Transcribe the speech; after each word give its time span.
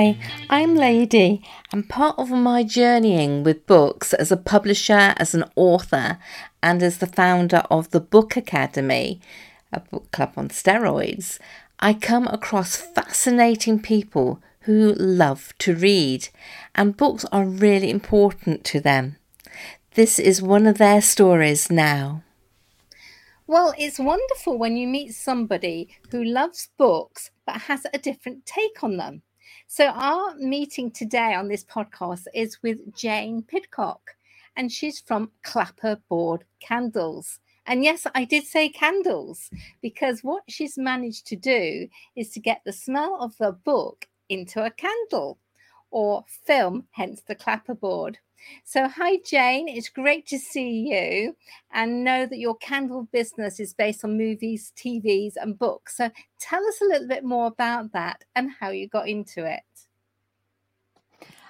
Hi, 0.00 0.16
I'm 0.48 0.76
Lady, 0.76 1.42
and 1.70 1.86
part 1.86 2.18
of 2.18 2.30
my 2.30 2.62
journeying 2.62 3.44
with 3.44 3.66
books 3.66 4.14
as 4.14 4.32
a 4.32 4.36
publisher, 4.38 5.12
as 5.18 5.34
an 5.34 5.44
author, 5.56 6.16
and 6.62 6.82
as 6.82 6.96
the 6.96 7.06
founder 7.06 7.64
of 7.70 7.90
the 7.90 8.00
Book 8.00 8.34
Academy, 8.34 9.20
a 9.70 9.80
book 9.80 10.10
club 10.10 10.32
on 10.38 10.48
steroids, 10.48 11.38
I 11.80 11.92
come 11.92 12.26
across 12.28 12.76
fascinating 12.76 13.78
people 13.78 14.40
who 14.60 14.94
love 14.94 15.52
to 15.58 15.74
read, 15.76 16.28
and 16.74 16.96
books 16.96 17.26
are 17.30 17.44
really 17.44 17.90
important 17.90 18.64
to 18.72 18.80
them. 18.80 19.16
This 19.96 20.18
is 20.18 20.40
one 20.40 20.66
of 20.66 20.78
their 20.78 21.02
stories 21.02 21.70
now. 21.70 22.22
Well, 23.46 23.74
it's 23.76 23.98
wonderful 23.98 24.56
when 24.56 24.78
you 24.78 24.88
meet 24.88 25.14
somebody 25.14 25.90
who 26.10 26.24
loves 26.24 26.70
books 26.78 27.30
but 27.44 27.62
has 27.68 27.86
a 27.92 27.98
different 27.98 28.46
take 28.46 28.82
on 28.82 28.96
them. 28.96 29.20
So, 29.72 29.86
our 29.86 30.34
meeting 30.34 30.90
today 30.90 31.32
on 31.32 31.46
this 31.46 31.62
podcast 31.62 32.26
is 32.34 32.60
with 32.60 32.92
Jane 32.92 33.44
Pidcock, 33.44 34.16
and 34.56 34.72
she's 34.72 34.98
from 34.98 35.30
Clapperboard 35.46 36.40
Candles. 36.58 37.38
And 37.66 37.84
yes, 37.84 38.04
I 38.12 38.24
did 38.24 38.42
say 38.42 38.68
candles 38.68 39.48
because 39.80 40.24
what 40.24 40.42
she's 40.48 40.76
managed 40.76 41.28
to 41.28 41.36
do 41.36 41.86
is 42.16 42.30
to 42.30 42.40
get 42.40 42.62
the 42.64 42.72
smell 42.72 43.18
of 43.20 43.36
the 43.38 43.52
book 43.52 44.08
into 44.28 44.60
a 44.64 44.72
candle 44.72 45.38
or 45.92 46.24
film, 46.26 46.88
hence 46.90 47.22
the 47.28 47.36
clapperboard. 47.36 48.16
So, 48.64 48.88
hi, 48.88 49.18
Jane. 49.24 49.68
It's 49.68 49.88
great 49.88 50.26
to 50.28 50.38
see 50.38 50.88
you 50.90 51.36
and 51.72 52.04
know 52.04 52.26
that 52.26 52.38
your 52.38 52.56
candle 52.56 53.08
business 53.12 53.60
is 53.60 53.72
based 53.72 54.04
on 54.04 54.16
movies, 54.16 54.72
TVs, 54.76 55.34
and 55.36 55.58
books. 55.58 55.96
So, 55.96 56.10
tell 56.38 56.64
us 56.66 56.80
a 56.80 56.86
little 56.86 57.08
bit 57.08 57.24
more 57.24 57.46
about 57.46 57.92
that 57.92 58.24
and 58.34 58.50
how 58.60 58.70
you 58.70 58.88
got 58.88 59.08
into 59.08 59.44
it. 59.44 59.62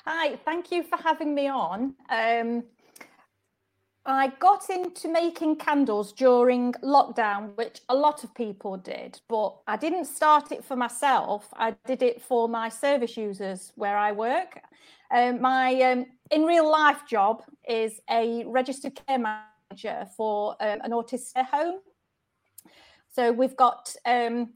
Hi, 0.06 0.36
thank 0.44 0.72
you 0.72 0.82
for 0.82 0.96
having 0.96 1.34
me 1.34 1.48
on. 1.48 1.94
Um, 2.08 2.64
I 4.06 4.28
got 4.38 4.70
into 4.70 5.08
making 5.08 5.56
candles 5.56 6.12
during 6.12 6.72
lockdown, 6.82 7.54
which 7.56 7.80
a 7.90 7.94
lot 7.94 8.24
of 8.24 8.34
people 8.34 8.78
did, 8.78 9.20
but 9.28 9.56
I 9.66 9.76
didn't 9.76 10.06
start 10.06 10.52
it 10.52 10.64
for 10.64 10.74
myself. 10.74 11.48
I 11.52 11.76
did 11.86 12.02
it 12.02 12.22
for 12.22 12.48
my 12.48 12.70
service 12.70 13.16
users 13.16 13.72
where 13.76 13.98
I 13.98 14.12
work. 14.12 14.60
Um, 15.14 15.40
my 15.42 15.74
um, 15.82 16.06
in 16.30 16.44
real 16.44 16.70
life 16.70 17.06
job 17.06 17.42
is 17.68 18.00
a 18.08 18.44
registered 18.46 18.98
care 19.06 19.18
manager 19.18 20.06
for 20.16 20.56
um, 20.60 20.80
an 20.82 20.92
autistic 20.92 21.46
home. 21.46 21.80
So 23.12 23.32
we've 23.32 23.56
got 23.56 23.94
um, 24.06 24.54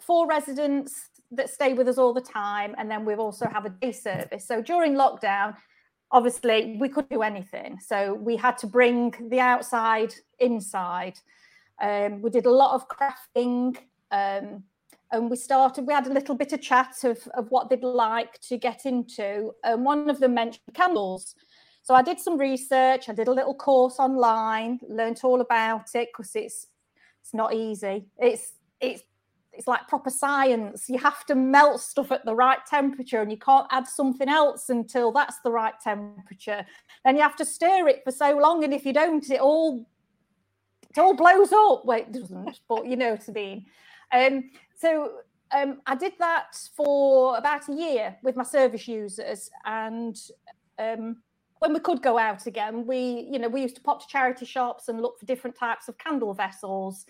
four 0.00 0.28
residents 0.28 1.08
that 1.32 1.50
stay 1.50 1.72
with 1.72 1.88
us 1.88 1.98
all 1.98 2.14
the 2.14 2.20
time, 2.20 2.74
and 2.78 2.88
then 2.90 3.04
we 3.04 3.14
also 3.14 3.46
have 3.48 3.64
a 3.64 3.70
day 3.70 3.92
service. 3.92 4.46
So 4.46 4.62
during 4.62 4.94
lockdown, 4.94 5.56
obviously 6.10 6.76
we 6.80 6.88
could 6.88 7.08
do 7.08 7.22
anything. 7.22 7.78
So 7.80 8.14
we 8.14 8.36
had 8.36 8.58
to 8.58 8.66
bring 8.66 9.14
the 9.30 9.40
outside 9.40 10.14
inside. 10.38 11.18
Um, 11.80 12.22
we 12.22 12.30
did 12.30 12.46
a 12.46 12.50
lot 12.50 12.74
of 12.74 12.88
crafting 12.88 13.76
um, 14.10 14.64
and 15.10 15.30
we 15.30 15.36
started 15.36 15.86
we 15.86 15.94
had 15.94 16.06
a 16.06 16.12
little 16.12 16.34
bit 16.34 16.52
of 16.52 16.60
chat 16.60 17.04
of, 17.04 17.18
of 17.34 17.50
what 17.50 17.70
they'd 17.70 17.82
like 17.82 18.40
to 18.40 18.58
get 18.58 18.84
into 18.84 19.52
and 19.64 19.84
one 19.84 20.10
of 20.10 20.18
them 20.20 20.34
mentioned 20.34 20.74
candles. 20.74 21.34
So 21.82 21.94
i 21.94 22.02
did 22.02 22.20
some 22.20 22.36
research 22.36 23.08
i 23.08 23.14
did 23.14 23.28
a 23.28 23.32
little 23.32 23.54
course 23.54 23.98
online 23.98 24.78
learned 24.86 25.20
all 25.22 25.40
about 25.40 25.94
it 25.94 26.08
because 26.12 26.32
it's 26.34 26.66
it's 27.28 27.34
not 27.34 27.52
easy. 27.52 28.06
It's 28.16 28.52
it's 28.80 29.02
it's 29.58 29.66
like 29.66 29.88
proper 29.88 30.08
science. 30.08 30.88
You 30.88 30.98
have 30.98 31.26
to 31.26 31.34
melt 31.34 31.80
stuff 31.80 32.12
at 32.12 32.24
the 32.24 32.34
right 32.34 32.64
temperature 32.64 33.20
and 33.20 33.30
you 33.30 33.36
can't 33.36 33.66
add 33.72 33.88
something 33.88 34.28
else 34.28 34.70
until 34.70 35.10
that's 35.10 35.40
the 35.40 35.50
right 35.50 35.74
temperature. 35.82 36.64
Then 37.04 37.16
you 37.16 37.22
have 37.22 37.34
to 37.36 37.44
stir 37.44 37.88
it 37.88 38.04
for 38.04 38.12
so 38.12 38.38
long. 38.38 38.62
And 38.62 38.72
if 38.72 38.86
you 38.86 38.92
don't, 38.92 39.28
it 39.28 39.40
all 39.40 39.84
it 40.88 40.96
all 40.96 41.14
blows 41.14 41.52
up. 41.52 41.84
Well, 41.84 41.98
it 41.98 42.12
doesn't, 42.12 42.60
but 42.68 42.86
you 42.86 42.96
know 42.96 43.10
what 43.10 43.28
I 43.28 43.32
mean. 43.32 43.66
Um, 44.12 44.50
so 44.76 45.10
um, 45.50 45.80
I 45.86 45.96
did 45.96 46.12
that 46.20 46.56
for 46.76 47.36
about 47.36 47.68
a 47.68 47.74
year 47.74 48.16
with 48.22 48.36
my 48.36 48.44
service 48.44 48.86
users. 48.86 49.50
And 49.64 50.16
um, 50.78 51.16
when 51.58 51.74
we 51.74 51.80
could 51.80 52.00
go 52.00 52.16
out 52.16 52.46
again, 52.46 52.86
we, 52.86 53.28
you 53.28 53.40
know, 53.40 53.48
we 53.48 53.62
used 53.62 53.74
to 53.74 53.82
pop 53.82 54.02
to 54.02 54.08
charity 54.08 54.46
shops 54.46 54.86
and 54.86 55.02
look 55.02 55.18
for 55.18 55.26
different 55.26 55.56
types 55.56 55.88
of 55.88 55.98
candle 55.98 56.32
vessels 56.32 57.06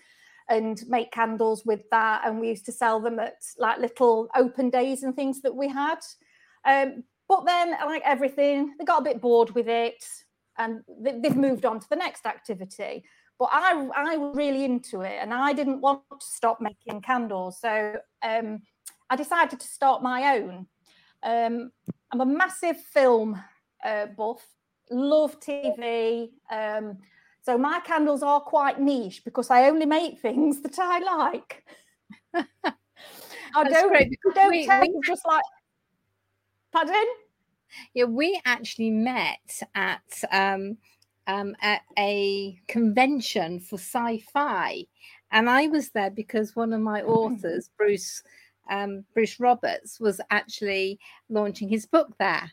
and 0.49 0.81
make 0.87 1.11
candles 1.11 1.65
with 1.65 1.81
that. 1.91 2.23
And 2.25 2.39
we 2.39 2.49
used 2.49 2.65
to 2.65 2.71
sell 2.71 2.99
them 2.99 3.19
at 3.19 3.35
like 3.57 3.79
little 3.79 4.27
open 4.35 4.69
days 4.69 5.03
and 5.03 5.15
things 5.15 5.41
that 5.41 5.55
we 5.55 5.67
had. 5.67 5.99
Um, 6.65 7.03
but 7.27 7.45
then, 7.45 7.71
like 7.71 8.01
everything, 8.03 8.73
they 8.77 8.85
got 8.85 9.01
a 9.01 9.03
bit 9.03 9.21
bored 9.21 9.51
with 9.51 9.67
it 9.67 10.03
and 10.57 10.81
they, 10.99 11.19
have 11.23 11.37
moved 11.37 11.65
on 11.65 11.79
to 11.79 11.89
the 11.89 11.95
next 11.95 12.25
activity. 12.25 13.03
But 13.37 13.49
I, 13.51 13.87
I 13.95 14.17
was 14.17 14.35
really 14.35 14.65
into 14.65 15.01
it 15.01 15.19
and 15.21 15.33
I 15.33 15.53
didn't 15.53 15.79
want 15.79 16.01
to 16.09 16.17
stop 16.19 16.59
making 16.59 17.01
candles. 17.01 17.61
So 17.61 17.97
um, 18.21 18.61
I 19.09 19.15
decided 19.15 19.59
to 19.59 19.67
start 19.67 20.03
my 20.03 20.37
own. 20.37 20.67
Um, 21.23 21.71
I'm 22.11 22.21
a 22.21 22.25
massive 22.25 22.77
film 22.77 23.41
uh, 23.83 24.07
buff, 24.07 24.45
love 24.89 25.39
TV. 25.39 26.29
Um, 26.51 26.97
so 27.41 27.57
my 27.57 27.79
candles 27.81 28.23
are 28.23 28.41
quite 28.41 28.79
niche 28.79 29.23
because 29.23 29.49
I 29.49 29.69
only 29.69 29.85
make 29.85 30.19
things 30.19 30.61
that 30.63 30.77
I 30.79 30.99
like. 30.99 31.65
I 32.33 33.63
don't, 33.63 33.95
I 33.95 34.09
don't 34.35 34.51
we, 34.51 34.65
tend 34.65 34.93
we, 34.93 35.01
just 35.05 35.25
like, 35.25 35.43
pardon? 36.71 37.05
Yeah, 37.93 38.05
we 38.05 38.39
actually 38.45 38.91
met 38.91 39.61
at 39.75 40.23
um, 40.31 40.77
um, 41.27 41.55
at 41.61 41.81
a 41.97 42.59
convention 42.67 43.59
for 43.59 43.77
sci-fi, 43.77 44.85
and 45.31 45.49
I 45.49 45.67
was 45.67 45.89
there 45.89 46.09
because 46.09 46.55
one 46.55 46.73
of 46.73 46.81
my 46.81 47.01
authors, 47.03 47.69
Bruce 47.77 48.21
um, 48.69 49.05
Bruce 49.13 49.39
Roberts, 49.39 49.99
was 49.99 50.21
actually 50.29 50.99
launching 51.29 51.69
his 51.69 51.85
book 51.85 52.15
there. 52.19 52.51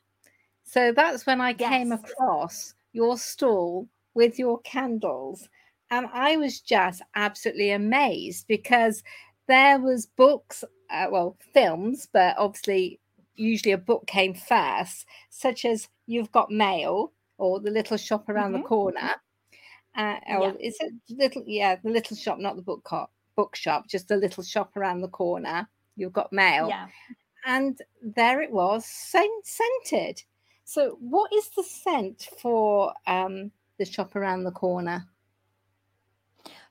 So 0.65 0.93
that's 0.93 1.27
when 1.27 1.41
I 1.41 1.55
yes. 1.59 1.71
came 1.71 1.93
across 1.93 2.75
your 2.93 3.19
stall 3.19 3.89
with 4.17 4.39
your 4.39 4.61
candles. 4.63 5.49
And 5.91 6.09
I 6.13 6.37
was 6.37 6.61
just 6.61 7.03
absolutely 7.15 7.71
amazed 7.71 8.47
because 8.49 9.05
there 9.47 9.79
was 9.79 10.07
books, 10.07 10.65
uh, 10.91 11.07
well, 11.11 11.37
films, 11.55 12.09
but 12.13 12.35
obviously 12.39 12.99
usually 13.37 13.73
a 13.73 13.79
book 13.79 14.07
came 14.07 14.35
first, 14.35 15.07
such 15.31 15.65
as 15.65 15.89
You've 16.07 16.33
Got 16.33 16.51
Mail 16.51 17.13
or 17.39 17.61
The 17.61 17.71
Little 17.71 17.97
Shop 17.97 18.29
Around 18.29 18.53
mm-hmm. 18.53 18.63
the 18.63 18.69
Corner. 18.69 19.11
Uh, 19.97 20.17
or 20.29 20.49
yeah. 20.49 20.53
is 20.61 20.77
it 20.81 20.93
little? 21.09 21.43
Yeah, 21.47 21.77
the 21.83 21.91
little 21.91 22.17
shop, 22.17 22.39
not 22.39 22.57
the 22.57 22.63
book 22.63 22.85
co- 22.85 23.09
bookshop, 23.35 23.89
just 23.89 24.09
the 24.09 24.17
little 24.17 24.43
shop 24.43 24.77
around 24.77 25.01
the 25.01 25.09
corner. 25.09 25.67
You've 25.97 26.13
got 26.13 26.35
mail, 26.35 26.69
yeah. 26.69 26.89
and 27.47 27.81
there 28.03 28.43
it 28.43 28.51
was, 28.51 28.85
scent- 28.85 29.47
scented. 29.47 30.23
So, 30.65 30.99
what 31.01 31.33
is 31.33 31.49
the 31.57 31.63
scent 31.63 32.29
for 32.43 32.93
um, 33.07 33.51
the 33.79 33.85
shop 33.85 34.17
around 34.17 34.45
the 34.45 34.51
corner? 34.51 35.07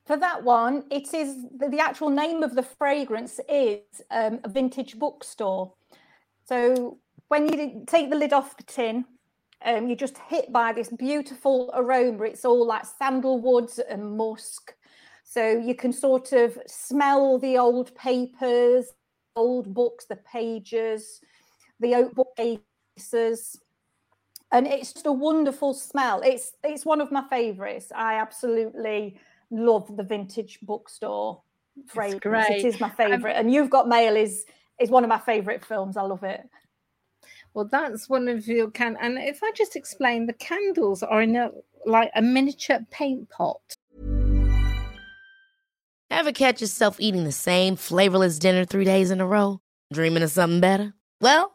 For 0.05 0.17
that 0.17 0.43
one, 0.43 0.83
it 0.91 1.13
is 1.13 1.45
the, 1.57 1.79
actual 1.79 2.09
name 2.09 2.43
of 2.43 2.53
the 2.53 2.61
fragrance 2.61 3.39
is 3.49 3.79
um, 4.11 4.39
a 4.43 4.49
vintage 4.49 4.99
bookstore. 4.99 5.73
So 6.47 6.99
when 7.27 7.51
you 7.51 7.83
take 7.87 8.11
the 8.11 8.15
lid 8.15 8.31
off 8.31 8.55
the 8.55 8.63
tin, 8.63 9.05
um, 9.63 9.87
you're 9.87 9.95
just 9.95 10.19
hit 10.19 10.51
by 10.51 10.73
this 10.73 10.89
beautiful 10.89 11.71
aroma. 11.73 12.25
It's 12.25 12.45
all 12.45 12.67
like 12.67 12.83
sandalwoods 13.01 13.79
and 13.89 14.15
musk. 14.15 14.75
So 15.23 15.57
you 15.57 15.73
can 15.73 15.91
sort 15.91 16.33
of 16.33 16.55
smell 16.67 17.39
the 17.39 17.57
old 17.57 17.95
papers, 17.95 18.85
old 19.35 19.73
books, 19.73 20.05
the 20.05 20.17
pages, 20.17 21.19
the 21.79 21.95
oak 21.95 22.13
bookcases 22.13 23.59
and 24.51 24.67
it's 24.67 24.93
just 24.93 25.05
a 25.05 25.11
wonderful 25.11 25.73
smell. 25.73 26.21
It's 26.23 26.53
it's 26.63 26.85
one 26.85 27.01
of 27.01 27.11
my 27.11 27.23
favourites. 27.29 27.91
I 27.95 28.15
absolutely 28.15 29.17
love 29.51 29.95
the 29.95 30.03
vintage 30.03 30.59
bookstore 30.61 31.41
fragrance. 31.87 32.49
It 32.49 32.65
is 32.65 32.79
my 32.79 32.89
favourite, 32.89 33.33
and 33.33 33.51
you've 33.51 33.69
got 33.69 33.87
mail 33.87 34.15
is 34.15 34.45
is 34.79 34.89
one 34.89 35.03
of 35.03 35.09
my 35.09 35.19
favourite 35.19 35.63
films. 35.63 35.97
I 35.97 36.01
love 36.01 36.23
it. 36.23 36.41
Well, 37.53 37.67
that's 37.71 38.09
one 38.09 38.27
of 38.27 38.47
your 38.47 38.69
can. 38.69 38.97
And 38.99 39.17
if 39.17 39.41
I 39.41 39.51
just 39.55 39.75
explain, 39.75 40.25
the 40.25 40.33
candles 40.33 41.03
are 41.03 41.21
in 41.21 41.35
a 41.35 41.51
like 41.85 42.11
a 42.15 42.21
miniature 42.21 42.79
paint 42.91 43.29
pot. 43.29 43.75
Ever 46.11 46.31
catch 46.31 46.61
yourself 46.61 46.97
eating 46.99 47.23
the 47.23 47.31
same 47.31 47.75
flavorless 47.75 48.39
dinner 48.39 48.63
three 48.63 48.85
days 48.85 49.11
in 49.11 49.19
a 49.19 49.27
row? 49.27 49.59
Dreaming 49.91 50.23
of 50.23 50.31
something 50.31 50.61
better? 50.61 50.93
Well. 51.19 51.54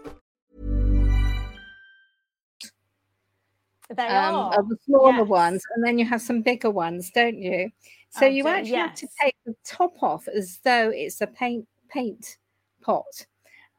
They 3.95 4.07
um, 4.07 4.35
are. 4.35 4.59
of 4.59 4.69
the 4.69 4.77
smaller 4.85 5.19
yes. 5.19 5.27
ones, 5.27 5.63
and 5.75 5.85
then 5.85 5.97
you 5.97 6.05
have 6.05 6.21
some 6.21 6.41
bigger 6.41 6.69
ones, 6.69 7.11
don't 7.13 7.37
you? 7.37 7.69
So 8.11 8.25
I 8.25 8.29
you 8.29 8.43
do, 8.43 8.49
actually 8.49 8.75
have 8.77 8.95
to 8.95 9.07
take 9.21 9.35
the 9.45 9.55
top 9.63 10.01
off 10.01 10.27
as 10.27 10.59
though 10.63 10.89
it's 10.89 11.21
a 11.21 11.27
paint 11.27 11.67
paint 11.89 12.37
pot. 12.81 13.25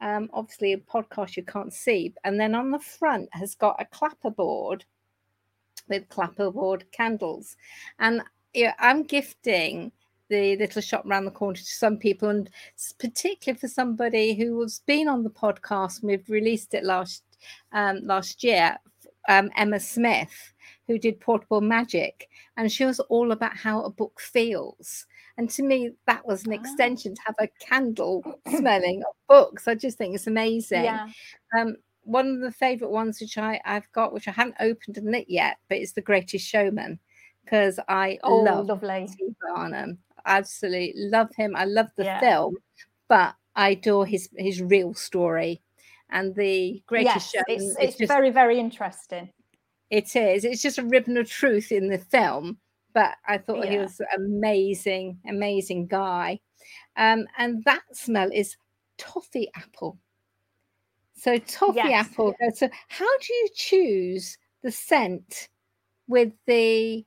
Um, 0.01 0.29
obviously, 0.33 0.73
a 0.73 0.77
podcast 0.77 1.37
you 1.37 1.43
can't 1.43 1.73
see, 1.73 2.13
and 2.23 2.39
then 2.39 2.55
on 2.55 2.71
the 2.71 2.79
front 2.79 3.29
has 3.31 3.55
got 3.55 3.81
a 3.81 3.85
clapperboard 3.85 4.81
with 5.87 6.09
clapperboard 6.09 6.83
candles, 6.91 7.55
and 7.99 8.21
yeah, 8.53 8.73
I'm 8.79 9.03
gifting 9.03 9.91
the 10.29 10.57
little 10.57 10.81
shop 10.81 11.05
around 11.05 11.25
the 11.25 11.31
corner 11.31 11.57
to 11.57 11.63
some 11.63 11.97
people, 11.97 12.29
and 12.29 12.49
particularly 12.99 13.59
for 13.59 13.67
somebody 13.67 14.33
who 14.33 14.59
has 14.61 14.79
been 14.85 15.07
on 15.07 15.23
the 15.23 15.29
podcast. 15.29 16.01
and 16.01 16.09
We've 16.09 16.29
released 16.29 16.73
it 16.73 16.83
last 16.83 17.23
um, 17.71 18.01
last 18.03 18.43
year. 18.43 18.77
Um, 19.29 19.49
Emma 19.55 19.79
Smith, 19.79 20.53
who 20.87 20.97
did 20.99 21.19
Portable 21.19 21.61
Magic, 21.61 22.29
and 22.57 22.71
she 22.71 22.85
was 22.85 22.99
all 23.01 23.31
about 23.31 23.55
how 23.55 23.81
a 23.83 23.89
book 23.89 24.19
feels. 24.19 25.05
And 25.37 25.49
to 25.51 25.63
me, 25.63 25.91
that 26.07 26.25
was 26.27 26.45
an 26.45 26.51
Ah. 26.51 26.55
extension 26.55 27.15
to 27.15 27.21
have 27.25 27.35
a 27.39 27.47
candle 27.65 28.21
smelling 28.57 29.01
of 29.07 29.15
books. 29.27 29.67
I 29.67 29.75
just 29.75 29.97
think 29.97 30.13
it's 30.13 30.27
amazing. 30.27 30.83
Yeah. 30.83 31.07
Um, 31.57 31.77
one 32.03 32.27
of 32.27 32.41
the 32.41 32.51
favorite 32.51 32.91
ones 32.91 33.21
which 33.21 33.37
I, 33.37 33.61
I've 33.65 33.89
got, 33.93 34.13
which 34.13 34.27
I 34.27 34.31
haven't 34.31 34.57
opened 34.59 34.97
and 34.97 35.09
lit 35.09 35.29
yet, 35.29 35.57
but 35.69 35.77
it's 35.77 35.93
The 35.93 36.01
Greatest 36.01 36.45
Showman 36.45 36.99
because 37.45 37.79
I 37.87 38.19
Oh, 38.23 38.43
love 38.43 38.67
lovely. 38.67 39.07
Steve 39.07 39.35
Barnum. 39.41 39.97
Absolutely 40.25 40.93
love 40.97 41.33
him. 41.35 41.55
I 41.55 41.65
love 41.65 41.87
the 41.95 42.03
Yeah. 42.03 42.19
film, 42.19 42.57
but 43.07 43.35
I 43.55 43.69
adore 43.71 44.05
his 44.05 44.29
his 44.37 44.61
real 44.61 44.93
story. 44.93 45.61
And 46.13 46.33
the 46.35 46.81
Greatest 46.85 47.15
Yes, 47.15 47.31
Showman, 47.31 47.43
it's, 47.47 47.63
it's 47.71 47.79
it's 47.79 47.97
just 47.97 48.11
very, 48.11 48.29
very 48.29 48.59
interesting. 48.59 49.29
it 49.89 50.15
is. 50.15 50.45
It's 50.45 50.61
just 50.61 50.77
a 50.77 50.83
ribbon 50.85 51.17
of 51.17 51.27
truth 51.29 51.71
in 51.71 51.87
the 51.89 51.97
film, 51.97 52.59
but 52.93 53.15
I 53.27 53.39
thought 53.39 53.65
he 53.65 53.73
Yeah. 53.73 53.81
was 53.81 53.99
amazing, 54.15 55.17
amazing 55.27 55.87
guy. 55.87 56.39
Um, 56.97 57.25
and 57.37 57.63
that 57.65 57.81
smell 57.93 58.29
is 58.31 58.55
toffee 58.97 59.49
apple. 59.55 59.97
So 61.15 61.37
toffee 61.39 61.77
Yes. 61.77 62.07
apple. 62.11 62.33
goes- 62.39 62.59
So 62.59 62.69
how 62.89 63.17
do 63.17 63.33
you 63.33 63.49
choose 63.55 64.37
the 64.61 64.71
scent 64.71 65.49
with 66.07 66.31
the 66.45 67.03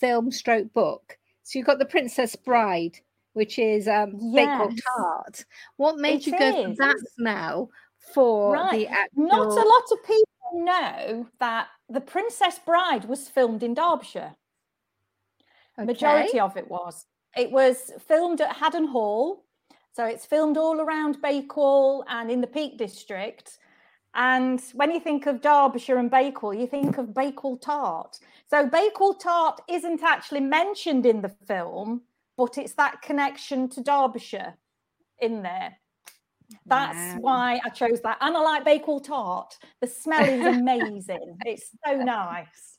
film 0.00 0.30
stroke 0.32 0.72
book? 0.72 1.16
So 1.44 1.58
you've 1.58 1.66
got 1.66 1.78
the 1.78 1.86
Princess 1.86 2.34
Bride, 2.36 2.98
which 3.34 3.58
is 3.58 3.86
um, 3.88 4.14
Yes. 4.18 4.74
tart. 4.96 5.44
What 5.76 5.98
made 5.98 6.20
It 6.20 6.26
you 6.26 6.32
go 6.38 6.52
for 6.64 6.74
that 6.76 6.98
smell 7.14 7.70
for 8.14 8.56
the 8.56 8.62
Right. 8.62 8.88
actual? 8.90 9.26
Not 9.26 9.48
a 9.48 9.68
lot 9.68 9.92
of 9.92 10.02
people 10.04 10.28
know 10.54 11.26
that 11.38 11.68
The 11.88 12.00
Princess 12.00 12.58
Bride 12.58 13.04
was 13.04 13.28
filmed 13.28 13.62
in 13.62 13.74
Derbyshire. 13.74 14.34
Majority 15.78 16.40
of 16.40 16.56
it 16.56 16.68
was. 16.68 17.06
It 17.36 17.50
was 17.50 17.92
filmed 18.06 18.40
at 18.40 18.56
Haddon 18.56 18.88
Hall. 18.88 19.44
So 19.94 20.04
it's 20.04 20.24
filmed 20.24 20.56
all 20.56 20.80
around 20.80 21.20
Bakewell 21.20 22.04
and 22.08 22.30
in 22.30 22.40
the 22.40 22.46
Peak 22.46 22.78
District. 22.78 23.58
And 24.14 24.60
when 24.74 24.90
you 24.90 25.00
think 25.00 25.26
of 25.26 25.40
Derbyshire 25.40 25.98
and 25.98 26.10
Bakewell, 26.10 26.54
you 26.54 26.66
think 26.66 26.98
of 26.98 27.14
Bakewell 27.14 27.56
Tart. 27.58 28.18
So 28.48 28.66
Bakewell 28.66 29.14
Tart 29.14 29.60
isn't 29.68 30.02
actually 30.02 30.40
mentioned 30.40 31.06
in 31.06 31.22
the 31.22 31.30
film, 31.30 32.02
but 32.36 32.58
it's 32.58 32.74
that 32.74 33.02
connection 33.02 33.68
to 33.70 33.82
Derbyshire 33.82 34.54
in 35.18 35.42
there. 35.42 35.78
That's 36.66 37.14
Wow. 37.16 37.18
why 37.20 37.60
I 37.64 37.68
chose 37.70 38.00
that. 38.02 38.18
And 38.20 38.36
I 38.36 38.40
like 38.40 38.64
Bakewell 38.64 39.00
Tart. 39.00 39.56
The 39.80 39.86
smell 39.86 40.24
is 40.24 40.44
amazing. 40.56 41.36
it's 41.44 41.70
so 41.86 41.96
nice. 41.96 42.78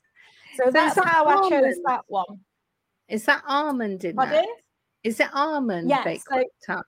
So, 0.55 0.65
So 0.65 0.71
that's 0.71 0.97
it's 0.97 1.05
how 1.07 1.25
I 1.25 1.49
chose 1.49 1.75
that 1.85 2.01
one. 2.07 2.39
Is 3.09 3.25
that 3.25 3.43
almond 3.47 4.03
in 4.05 4.15
Pardon? 4.15 4.35
that? 4.35 4.47
Is 5.03 5.19
it 5.19 5.29
almond 5.33 5.89
Yes, 5.89 6.03
bakewell 6.05 6.43
so- 6.61 6.73
tart? 6.73 6.85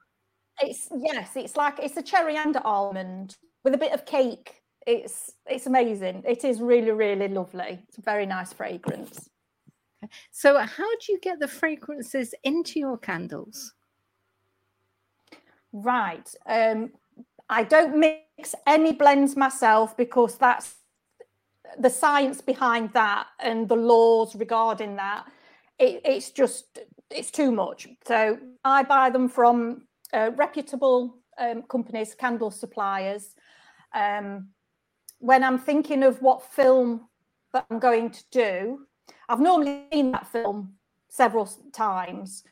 It's 0.62 0.88
yes, 0.96 1.36
it's 1.36 1.54
like 1.56 1.78
it's 1.80 1.98
a 1.98 2.02
cherry 2.02 2.36
and 2.38 2.56
almond 2.58 3.36
with 3.62 3.74
a 3.74 3.78
bit 3.78 3.92
of 3.92 4.06
cake. 4.06 4.62
It's 4.86 5.32
it's 5.44 5.66
amazing. 5.66 6.22
It 6.26 6.44
is 6.44 6.60
really, 6.62 6.92
really 6.92 7.28
lovely. 7.28 7.80
It's 7.88 7.98
a 7.98 8.02
very 8.02 8.24
nice 8.24 8.52
fragrance. 8.54 9.28
So, 10.30 10.56
how 10.58 10.88
do 11.00 11.12
you 11.12 11.18
get 11.20 11.40
the 11.40 11.48
fragrances 11.48 12.34
into 12.44 12.78
your 12.78 12.96
candles? 12.96 13.74
Right. 15.78 16.34
Um, 16.46 16.92
I 17.50 17.62
don't 17.62 17.98
mix 17.98 18.54
any 18.66 18.92
blends 18.92 19.36
myself 19.36 19.94
because 19.94 20.38
that's 20.38 20.76
the 21.78 21.90
science 21.90 22.40
behind 22.40 22.94
that 22.94 23.26
and 23.40 23.68
the 23.68 23.76
laws 23.76 24.34
regarding 24.34 24.96
that. 24.96 25.26
It, 25.78 26.00
it's 26.04 26.30
just 26.30 26.78
it's 27.10 27.30
too 27.30 27.52
much. 27.52 27.88
So 28.06 28.38
I 28.64 28.84
buy 28.84 29.10
them 29.10 29.28
from 29.28 29.82
uh, 30.14 30.30
reputable 30.34 31.18
um, 31.38 31.62
companies, 31.64 32.14
candle 32.14 32.50
suppliers. 32.50 33.34
Um, 33.94 34.48
when 35.18 35.44
I'm 35.44 35.58
thinking 35.58 36.02
of 36.02 36.22
what 36.22 36.42
film 36.42 37.08
that 37.52 37.66
I'm 37.70 37.78
going 37.78 38.10
to 38.10 38.24
do, 38.30 38.86
I've 39.28 39.40
normally 39.40 39.84
seen 39.92 40.12
that 40.12 40.26
film 40.26 40.72
several 41.08 41.46
times. 41.72 42.44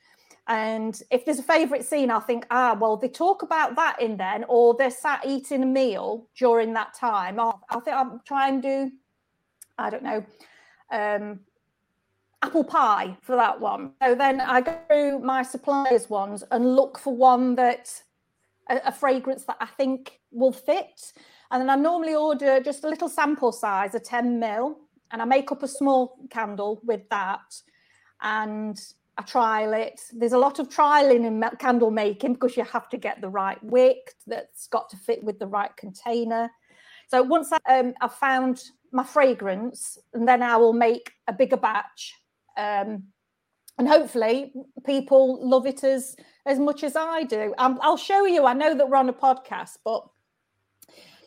And 0.46 1.00
if 1.10 1.24
there's 1.24 1.38
a 1.38 1.44
favourite 1.44 1.84
scene, 1.84 2.10
I'll 2.10 2.20
think, 2.20 2.46
ah, 2.50 2.76
well, 2.78 2.96
they 2.96 3.08
talk 3.08 3.42
about 3.42 3.76
that 3.76 4.00
in 4.00 4.16
then, 4.18 4.44
or 4.48 4.74
they're 4.74 4.90
sat 4.90 5.24
eating 5.26 5.62
a 5.62 5.66
meal 5.66 6.28
during 6.36 6.74
that 6.74 6.92
time. 6.92 7.40
I'll, 7.40 7.62
I 7.70 7.80
think 7.80 7.96
I'll 7.96 8.20
try 8.26 8.48
and 8.48 8.62
do, 8.62 8.90
I 9.78 9.88
don't 9.88 10.02
know, 10.02 10.24
um, 10.90 11.40
apple 12.42 12.64
pie 12.64 13.16
for 13.22 13.36
that 13.36 13.58
one. 13.58 13.92
So 14.02 14.14
then 14.14 14.42
I 14.42 14.60
go 14.60 14.78
through 14.86 15.20
my 15.20 15.42
suppliers 15.42 16.10
ones 16.10 16.44
and 16.50 16.76
look 16.76 16.98
for 16.98 17.16
one 17.16 17.54
that 17.54 18.02
a, 18.68 18.80
a 18.86 18.92
fragrance 18.92 19.44
that 19.44 19.56
I 19.60 19.66
think 19.66 20.20
will 20.30 20.52
fit. 20.52 21.14
And 21.50 21.62
then 21.62 21.70
I 21.70 21.76
normally 21.76 22.14
order 22.14 22.60
just 22.60 22.84
a 22.84 22.88
little 22.88 23.08
sample 23.08 23.52
size, 23.52 23.94
a 23.94 24.00
10 24.00 24.38
mil, 24.38 24.78
and 25.10 25.22
I 25.22 25.24
make 25.24 25.50
up 25.52 25.62
a 25.62 25.68
small 25.68 26.18
candle 26.28 26.80
with 26.84 27.08
that. 27.08 27.62
And 28.20 28.78
I 29.16 29.22
trial 29.22 29.72
it. 29.72 30.00
There's 30.12 30.32
a 30.32 30.38
lot 30.38 30.58
of 30.58 30.68
trialing 30.68 31.24
in 31.24 31.42
candle 31.58 31.90
making 31.90 32.34
because 32.34 32.56
you 32.56 32.64
have 32.64 32.88
to 32.88 32.96
get 32.96 33.20
the 33.20 33.28
right 33.28 33.62
wick 33.62 34.14
that's 34.26 34.66
got 34.66 34.88
to 34.90 34.96
fit 34.96 35.22
with 35.22 35.38
the 35.38 35.46
right 35.46 35.74
container. 35.76 36.50
So 37.08 37.22
once 37.22 37.52
I, 37.52 37.78
um, 37.78 37.94
I've 38.00 38.14
found 38.14 38.62
my 38.92 39.04
fragrance, 39.04 39.98
and 40.14 40.26
then 40.26 40.42
I 40.42 40.56
will 40.56 40.72
make 40.72 41.12
a 41.28 41.32
bigger 41.32 41.56
batch, 41.56 42.14
um, 42.56 43.04
and 43.78 43.88
hopefully 43.88 44.52
people 44.86 45.46
love 45.46 45.66
it 45.66 45.84
as 45.84 46.16
as 46.46 46.58
much 46.58 46.84
as 46.84 46.94
I 46.96 47.24
do. 47.24 47.54
Um, 47.58 47.78
I'll 47.82 47.96
show 47.96 48.24
you. 48.24 48.46
I 48.46 48.52
know 48.52 48.74
that 48.74 48.88
we're 48.88 48.96
on 48.96 49.08
a 49.08 49.12
podcast, 49.12 49.78
but 49.84 50.06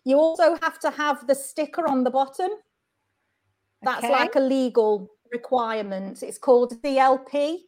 you 0.03 0.17
also 0.17 0.57
have 0.61 0.79
to 0.79 0.89
have 0.91 1.27
the 1.27 1.35
sticker 1.35 1.87
on 1.87 2.03
the 2.03 2.11
bottom. 2.11 2.49
That's 3.81 4.03
Okay. 4.03 4.13
like 4.13 4.35
a 4.35 4.39
legal 4.39 5.09
requirement. 5.31 6.23
It's 6.23 6.37
called 6.37 6.81
CLP. 6.81 7.59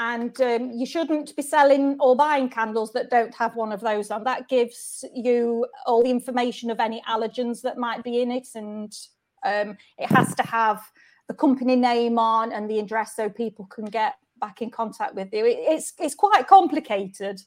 And 0.00 0.40
um, 0.40 0.70
you 0.70 0.86
shouldn't 0.86 1.34
be 1.34 1.42
selling 1.42 1.96
or 1.98 2.14
buying 2.14 2.48
candles 2.48 2.92
that 2.92 3.10
don't 3.10 3.34
have 3.34 3.56
one 3.56 3.72
of 3.72 3.80
those 3.80 4.12
on. 4.12 4.22
That 4.24 4.48
gives 4.48 5.04
you 5.12 5.66
all 5.86 6.04
the 6.04 6.10
information 6.10 6.70
of 6.70 6.78
any 6.78 7.02
allergens 7.08 7.60
that 7.62 7.78
might 7.78 8.04
be 8.04 8.22
in 8.22 8.30
it. 8.30 8.46
And 8.54 8.96
um, 9.44 9.76
it 9.98 10.08
has 10.08 10.34
to 10.36 10.44
have 10.44 10.80
the 11.26 11.34
company 11.34 11.74
name 11.74 12.16
on 12.18 12.52
and 12.52 12.70
the 12.70 12.78
address 12.78 13.16
so 13.16 13.28
people 13.28 13.66
can 13.66 13.86
get 13.86 14.14
back 14.40 14.62
in 14.62 14.70
contact 14.70 15.16
with 15.16 15.32
you. 15.32 15.44
It- 15.44 15.58
it's, 15.62 15.92
it's 15.98 16.14
quite 16.14 16.46
complicated 16.46 17.42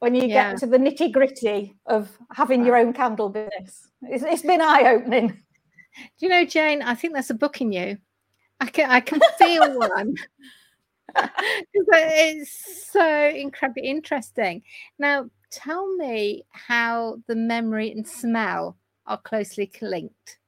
when 0.00 0.14
you 0.14 0.26
Yeah. 0.26 0.50
get 0.50 0.58
to 0.60 0.66
the 0.66 0.76
nitty 0.76 1.10
gritty 1.10 1.74
of 1.86 2.10
having 2.32 2.66
your 2.66 2.76
own 2.76 2.92
candle 2.92 3.30
business. 3.30 3.88
It's, 4.02 4.24
it's 4.24 4.42
been 4.42 4.60
eye 4.60 4.92
opening. 4.94 5.28
Do 5.28 5.36
you 6.26 6.28
know, 6.28 6.44
Jane? 6.44 6.82
I 6.82 6.94
think 6.94 7.14
there's 7.14 7.30
a 7.30 7.34
book 7.34 7.62
in 7.62 7.72
you. 7.72 7.96
I 8.60 8.66
can 8.66 8.90
I 8.90 9.00
can 9.00 9.20
feel 9.38 9.78
one. 9.78 10.16
It's 11.16 12.90
so 12.90 13.28
incredibly 13.28 13.84
interesting. 13.84 14.62
Now, 14.98 15.30
tell 15.50 15.94
me 15.96 16.44
how 16.50 17.18
the 17.26 17.36
memory 17.36 17.90
and 17.92 18.06
smell 18.06 18.76
are 19.06 19.18
closely 19.18 19.70
linked. 19.80 20.38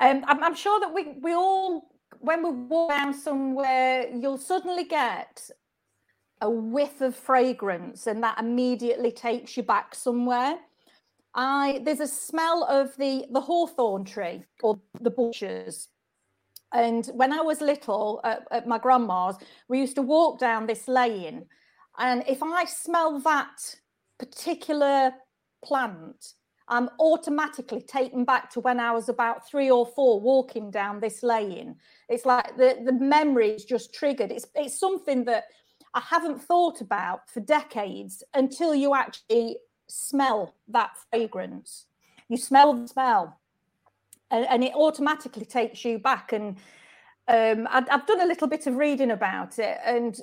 Um, 0.00 0.24
I'm, 0.26 0.42
I'm 0.42 0.54
sure 0.54 0.80
that 0.80 0.92
we 0.92 1.14
we 1.20 1.32
all, 1.32 1.90
when 2.18 2.42
we 2.42 2.50
walk 2.50 2.90
down 2.90 3.14
somewhere, 3.14 4.08
you'll 4.08 4.38
suddenly 4.38 4.84
get 4.84 5.50
a 6.40 6.50
whiff 6.50 7.00
of 7.00 7.14
fragrance, 7.14 8.06
and 8.06 8.22
that 8.22 8.38
immediately 8.38 9.12
takes 9.12 9.56
you 9.56 9.62
back 9.62 9.94
somewhere. 9.94 10.58
I 11.34 11.80
there's 11.84 12.00
a 12.00 12.08
smell 12.08 12.64
of 12.64 12.96
the 12.96 13.26
the 13.30 13.40
hawthorn 13.40 14.04
tree 14.04 14.44
or 14.62 14.78
the 15.00 15.10
bushes. 15.10 15.88
And 16.74 17.06
when 17.14 17.32
I 17.32 17.40
was 17.40 17.60
little 17.60 18.20
at, 18.24 18.46
at 18.50 18.66
my 18.66 18.78
grandma's, 18.78 19.36
we 19.68 19.78
used 19.78 19.94
to 19.94 20.02
walk 20.02 20.40
down 20.40 20.66
this 20.66 20.88
lane, 20.88 21.46
and 21.98 22.24
if 22.28 22.42
I 22.42 22.64
smell 22.64 23.20
that 23.20 23.76
particular 24.18 25.12
plant, 25.64 26.34
I'm 26.66 26.88
automatically 26.98 27.82
taken 27.82 28.24
back 28.24 28.50
to 28.50 28.60
when 28.60 28.80
I 28.80 28.90
was 28.90 29.08
about 29.08 29.46
three 29.46 29.70
or 29.70 29.86
four 29.86 30.20
walking 30.20 30.70
down 30.70 30.98
this 30.98 31.22
lane. 31.22 31.76
It's 32.08 32.26
like 32.26 32.56
the, 32.56 32.78
the 32.84 32.92
memory 32.92 33.50
is 33.50 33.64
just 33.64 33.94
triggered. 33.94 34.32
It's 34.32 34.46
it's 34.54 34.78
something 34.78 35.24
that 35.26 35.44
I 35.92 36.00
haven't 36.00 36.42
thought 36.42 36.80
about 36.80 37.30
for 37.30 37.40
decades 37.40 38.24
until 38.34 38.74
you 38.74 38.94
actually 38.94 39.58
smell 39.88 40.54
that 40.68 40.92
fragrance. 41.10 41.86
You 42.28 42.38
smell 42.38 42.74
the 42.74 42.88
smell, 42.88 43.38
and, 44.34 44.46
and 44.48 44.64
it 44.64 44.74
automatically 44.74 45.44
takes 45.44 45.84
you 45.84 45.98
back. 45.98 46.32
And 46.32 46.56
um, 47.28 47.68
I, 47.70 47.84
I've 47.90 48.06
done 48.06 48.20
a 48.20 48.26
little 48.26 48.48
bit 48.48 48.66
of 48.66 48.76
reading 48.76 49.10
about 49.10 49.58
it, 49.58 49.78
and 49.84 50.18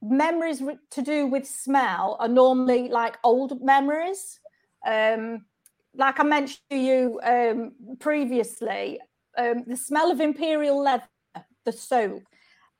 memories 0.00 0.62
to 0.90 1.02
do 1.02 1.26
with 1.26 1.46
smell 1.46 2.16
are 2.20 2.28
normally 2.28 2.88
like 2.88 3.16
old 3.24 3.62
memories. 3.62 4.40
Um, 4.86 5.46
like 5.96 6.20
I 6.20 6.24
mentioned 6.24 6.60
to 6.70 6.76
you 6.76 7.20
um, 7.22 7.72
previously, 7.98 9.00
um, 9.38 9.64
the 9.66 9.76
smell 9.76 10.10
of 10.10 10.20
imperial 10.20 10.82
leather, 10.82 11.08
the 11.64 11.72
soap, 11.72 12.22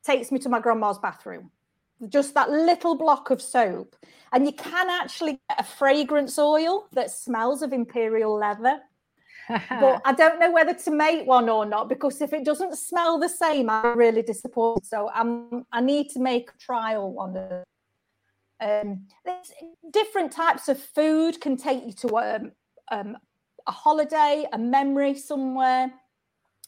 takes 0.04 0.30
me 0.30 0.38
to 0.40 0.48
my 0.48 0.60
grandma's 0.60 0.98
bathroom. 0.98 1.50
Just 2.08 2.34
that 2.34 2.50
little 2.50 2.96
block 2.96 3.30
of 3.30 3.40
soap. 3.40 3.96
And 4.32 4.44
you 4.44 4.52
can 4.52 4.90
actually 4.90 5.40
get 5.48 5.60
a 5.60 5.64
fragrance 5.64 6.38
oil 6.38 6.88
that 6.92 7.10
smells 7.10 7.62
of 7.62 7.72
imperial 7.72 8.34
leather. 8.36 8.80
But 9.48 10.00
I 10.04 10.12
don't 10.12 10.38
know 10.40 10.50
whether 10.50 10.74
to 10.74 10.90
make 10.90 11.26
one 11.26 11.48
or 11.48 11.66
not 11.66 11.88
because 11.88 12.20
if 12.20 12.32
it 12.32 12.44
doesn't 12.44 12.76
smell 12.76 13.18
the 13.18 13.28
same, 13.28 13.70
I'm 13.70 13.96
really 13.96 14.22
disappointed. 14.22 14.86
So 14.86 15.10
I'm 15.14 15.64
I 15.72 15.80
need 15.80 16.10
to 16.10 16.20
make 16.20 16.50
a 16.50 16.58
trial 16.58 17.12
one. 17.12 17.64
Um, 18.60 19.06
different 19.90 20.32
types 20.32 20.68
of 20.68 20.78
food 20.78 21.40
can 21.40 21.56
take 21.56 21.84
you 21.84 21.92
to 21.92 22.16
um, 22.16 22.52
um, 22.90 23.16
a 23.66 23.72
holiday, 23.72 24.46
a 24.52 24.58
memory 24.58 25.14
somewhere. 25.14 25.92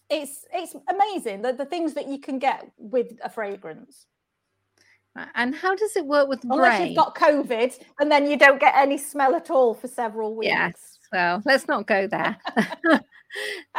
It's 0.08 0.44
it's 0.52 0.74
amazing 0.88 1.42
the, 1.42 1.52
the 1.52 1.64
things 1.64 1.94
that 1.94 2.08
you 2.08 2.18
can 2.18 2.38
get 2.38 2.70
with 2.78 3.18
a 3.24 3.30
fragrance. 3.30 4.06
And 5.34 5.54
how 5.54 5.74
does 5.74 5.96
it 5.96 6.04
work 6.04 6.28
with 6.28 6.44
Unless 6.44 6.78
brain? 6.78 6.88
you've 6.88 6.96
got 6.96 7.14
COVID 7.14 7.78
and 8.00 8.10
then 8.10 8.30
you 8.30 8.36
don't 8.36 8.60
get 8.60 8.74
any 8.76 8.98
smell 8.98 9.34
at 9.34 9.50
all 9.50 9.74
for 9.74 9.88
several 9.88 10.34
weeks. 10.34 10.50
Yes. 10.50 10.95
Well, 11.12 11.42
let's 11.44 11.68
not 11.68 11.86
go 11.86 12.06
there. 12.06 12.36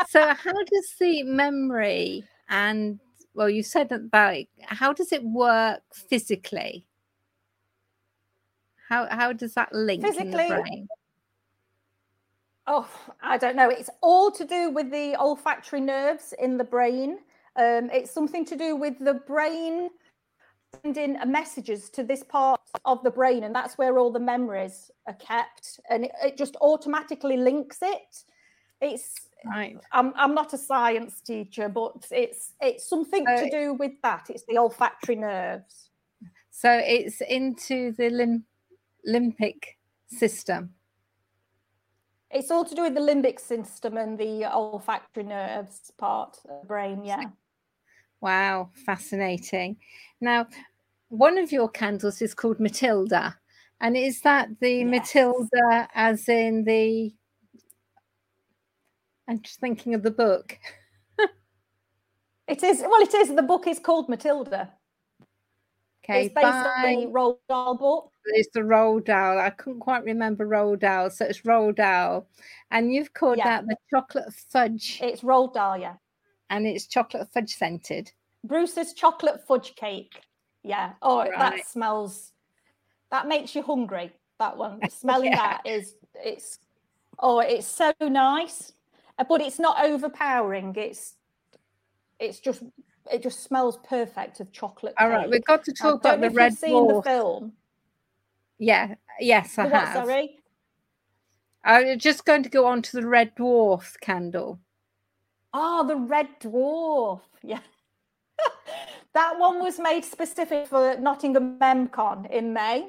so, 0.10 0.34
how 0.34 0.54
does 0.54 0.94
the 1.00 1.24
memory 1.24 2.24
and 2.50 3.00
well, 3.34 3.50
you 3.50 3.62
said 3.62 3.92
about 3.92 4.46
how 4.64 4.94
does 4.94 5.12
it 5.12 5.24
work 5.24 5.82
physically? 5.94 6.88
How 8.90 9.08
how 9.10 9.34
does 9.34 9.54
that 9.54 9.74
link 9.74 10.02
physically, 10.02 10.26
in 10.26 10.32
the 10.32 10.38
brain? 10.48 10.88
Oh, 12.66 12.90
I 13.22 13.38
don't 13.38 13.56
know. 13.56 13.70
It's 13.70 13.90
all 14.02 14.32
to 14.32 14.44
do 14.44 14.72
with 14.72 14.92
the 14.92 15.16
olfactory 15.20 15.82
nerves 15.82 16.34
in 16.40 16.58
the 16.58 16.64
brain. 16.64 17.20
Um, 17.56 17.90
it's 17.92 18.12
something 18.12 18.44
to 18.46 18.58
do 18.58 18.76
with 18.76 19.00
the 19.00 19.14
brain 19.14 19.90
sending 20.84 21.18
messages 21.26 21.90
to 21.92 22.04
this 22.04 22.24
part 22.24 22.62
of 22.86 23.04
the 23.04 23.12
brain, 23.12 23.44
and 23.44 23.54
that's 23.54 23.78
where 23.78 23.98
all 23.98 24.12
the 24.12 24.20
memories 24.20 24.92
are 25.08 25.14
kept, 25.16 25.80
and 25.90 26.06
it, 26.06 26.12
it 26.24 26.38
just 26.38 26.56
automatically 26.62 27.38
links 27.38 27.80
it. 27.82 28.24
It's 28.82 29.30
right. 29.46 29.78
I'm 29.92 30.14
I'm 30.16 30.34
not 30.34 30.54
a 30.54 30.58
science 30.58 31.22
teacher, 31.22 31.70
but 31.70 32.06
it's 32.12 32.54
it's 32.62 32.88
something 32.88 33.26
so 33.26 33.44
to 33.44 33.50
do 33.50 33.74
with 33.74 33.94
that. 34.04 34.30
It's 34.30 34.44
the 34.48 34.58
olfactory 34.58 35.16
nerves. 35.16 35.90
So 36.52 36.72
it's 36.72 37.22
into 37.22 37.92
the 37.94 38.10
lim- 38.10 38.46
limbic 39.08 39.64
system. 40.08 40.74
It's 42.30 42.52
all 42.52 42.66
to 42.66 42.76
do 42.76 42.82
with 42.82 42.94
the 42.94 43.02
limbic 43.02 43.40
system 43.40 43.96
and 43.96 44.18
the 44.18 44.46
olfactory 44.54 45.24
nerves 45.24 45.92
part 45.98 46.40
of 46.50 46.62
the 46.62 46.68
brain. 46.68 47.04
Yeah. 47.04 47.24
Wow, 48.20 48.72
fascinating. 48.86 49.78
Now, 50.22 50.48
one 51.10 51.38
of 51.38 51.52
your 51.52 51.70
candles 51.70 52.22
is 52.22 52.34
called 52.34 52.60
Matilda. 52.60 53.38
And 53.80 53.96
is 53.96 54.22
that 54.22 54.50
the 54.60 54.78
yes. 54.78 54.88
Matilda 54.88 55.88
as 55.94 56.28
in 56.28 56.64
the 56.64 57.14
I'm 59.28 59.42
just 59.42 59.60
thinking 59.60 59.94
of 59.94 60.04
the 60.04 60.12
book. 60.12 60.58
it 62.48 62.64
is 62.64 62.82
well, 62.82 63.02
it 63.02 63.14
is. 63.14 63.36
The 63.36 63.44
book 63.44 63.68
is 63.68 63.78
called 63.78 64.10
Matilda. 64.10 64.74
Okay, 66.04 66.26
it's 66.26 66.34
based 66.34 66.48
on 66.48 66.82
the 66.84 67.06
Roald 67.08 67.40
Dahl 67.50 67.76
book. 67.76 68.12
It's 68.26 68.50
the 68.54 68.62
Roald 68.62 69.06
Dahl. 69.06 69.38
I 69.38 69.50
couldn't 69.50 69.82
quite 69.82 70.06
remember 70.06 70.48
Roald 70.48 70.80
Dahl, 70.80 71.10
so 71.10 71.26
it's 71.26 71.42
Roald 71.42 71.76
Dahl. 71.76 72.26
And 72.72 72.94
you've 72.94 73.14
called 73.14 73.38
yeah. 73.38 73.62
that 73.62 73.68
the 73.68 73.76
chocolate 73.90 74.34
fudge. 74.34 75.00
It's 75.04 75.22
Roald 75.22 75.54
Dahl, 75.54 75.78
yeah 75.78 75.96
and 76.50 76.66
it's 76.66 76.88
chocolate 76.88 77.28
fudge 77.34 77.56
scented. 77.56 78.12
Bruce's 78.48 78.94
chocolate 78.94 79.46
fudge 79.48 79.76
cake. 79.76 80.22
Yeah. 80.64 80.94
Oh, 81.02 81.20
right. 81.20 81.32
that 81.38 81.68
smells. 81.68 82.32
That 83.12 83.28
makes 83.28 83.56
you 83.56 83.62
hungry. 83.62 84.12
That 84.40 84.58
one. 84.58 84.80
Smelling 84.90 85.32
yeah. 85.32 85.38
that 85.38 85.62
is 85.66 85.96
it's. 86.16 86.60
Oh, 87.20 87.40
it's 87.40 87.66
so 87.66 87.94
nice, 88.02 88.74
uh, 89.18 89.24
but 89.28 89.42
it's 89.42 89.60
not 89.60 89.84
overpowering. 89.84 90.74
It's. 90.78 91.16
It's 92.20 92.40
just. 92.40 92.64
It 93.12 93.24
just 93.24 93.42
smells 93.42 93.80
perfect 93.88 94.42
of 94.42 94.52
chocolate. 94.52 94.94
All 95.00 95.08
right, 95.08 95.30
we've 95.30 95.46
got 95.46 95.64
to 95.64 95.72
talk 95.72 96.02
about 96.02 96.20
the 96.20 96.30
red. 96.30 96.54
Seen 96.54 96.88
the 96.88 97.02
film? 97.02 97.54
Yeah. 98.58 98.96
Yes, 99.20 99.58
I 99.58 99.70
the 99.70 99.78
have. 99.78 100.06
Sorry. 100.06 100.40
I'm 101.64 102.00
just 102.00 102.26
going 102.26 102.44
to 102.44 102.50
go 102.50 102.66
on 102.66 102.82
to 102.82 102.98
the 102.98 103.08
red 103.08 103.36
dwarf 103.36 104.00
candle. 104.02 104.60
Oh, 105.54 105.88
the 105.88 105.96
Red 105.96 106.28
Dwarf. 106.40 107.22
Yeah. 107.42 107.60
That 109.18 109.40
one 109.40 109.60
was 109.64 109.80
made 109.80 110.06
specific 110.06 110.68
for 110.68 110.96
Nottingham 111.00 111.58
MemCon 111.58 112.30
in 112.30 112.54
May. 112.54 112.88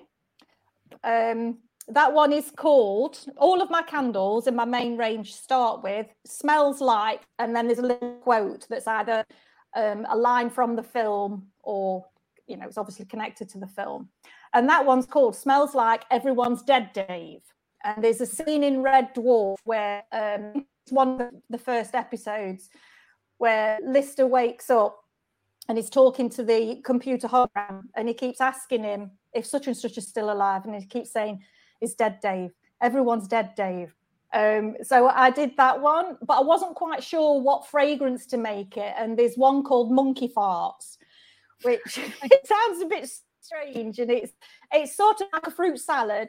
Um, 1.03 1.57
that 1.89 2.13
one 2.13 2.35
is 2.35 2.51
called, 2.51 3.19
all 3.39 3.63
of 3.63 3.71
my 3.71 3.81
candles 3.81 4.47
in 4.47 4.55
my 4.55 4.67
main 4.67 4.99
range 4.99 5.35
start 5.35 5.83
with 5.83 6.07
smells 6.27 6.83
like, 6.83 7.23
and 7.39 7.57
then 7.57 7.67
there's 7.67 7.79
a 7.79 7.91
little 7.93 8.19
quote 8.21 8.67
that's 8.69 8.87
either 8.87 9.25
um, 9.75 10.07
a 10.11 10.15
line 10.15 10.51
from 10.51 10.77
the 10.77 10.83
film 10.83 11.47
or, 11.63 12.05
you 12.47 12.59
know, 12.59 12.67
it's 12.67 12.77
obviously 12.77 13.07
connected 13.07 13.49
to 13.49 13.59
the 13.59 13.67
film. 13.67 14.11
And 14.53 14.69
that 14.69 14.85
one's 14.85 15.07
called 15.07 15.35
Smells 15.35 15.75
Like 15.75 16.05
Everyone's 16.11 16.63
Dead, 16.63 16.93
Dave. 16.93 17.41
And 17.85 18.05
there's 18.05 18.21
a 18.21 18.27
scene 18.27 18.65
in 18.65 18.83
Red 18.83 19.15
Dwarf 19.15 19.57
where 19.65 20.05
um, 20.13 20.67
one 20.91 21.23
of 21.23 21.31
the 21.49 21.57
first 21.57 21.95
episodes 21.95 22.69
where 23.39 23.79
Lister 23.83 24.27
wakes 24.27 24.69
up 24.69 25.05
and 25.69 25.77
he's 25.77 25.91
talking 25.91 26.31
to 26.31 26.43
the 26.43 26.81
computer 26.85 27.29
hologram 27.29 27.83
and 27.95 28.09
he 28.09 28.15
keeps 28.15 28.41
asking 28.41 28.85
him 28.85 29.11
if 29.35 29.47
such 29.47 29.67
and 29.67 29.77
such 29.77 29.99
is 29.99 30.09
still 30.09 30.33
alive 30.33 30.65
and 30.65 30.75
he 30.75 30.87
keeps 30.87 31.13
saying 31.13 31.43
is 31.81 31.95
dead 31.95 32.19
dave. 32.21 32.51
Everyone's 32.81 33.29
dead 33.29 33.55
dave. 33.55 33.95
Um, 34.35 34.77
so 34.83 35.09
i 35.09 35.31
did 35.31 35.57
that 35.57 35.81
one 35.81 36.19
but 36.21 36.35
i 36.35 36.43
wasn't 36.43 36.75
quite 36.75 37.03
sure 37.03 37.41
what 37.41 37.67
fragrance 37.67 38.27
to 38.27 38.37
make 38.37 38.77
it 38.77 38.93
and 38.99 39.19
there's 39.19 39.37
one 39.37 39.63
called 39.63 39.91
monkey 39.91 40.29
farts 40.29 40.99
which 41.63 41.97
it 42.23 42.47
sounds 42.47 42.83
a 42.83 42.87
bit 42.87 43.09
strange 43.41 43.99
and 43.99 44.11
it's 44.11 44.35
it's 44.71 44.95
sort 44.95 45.23
of 45.23 45.29
like 45.33 45.47
a 45.47 45.51
fruit 45.51 45.81
salad 45.81 46.29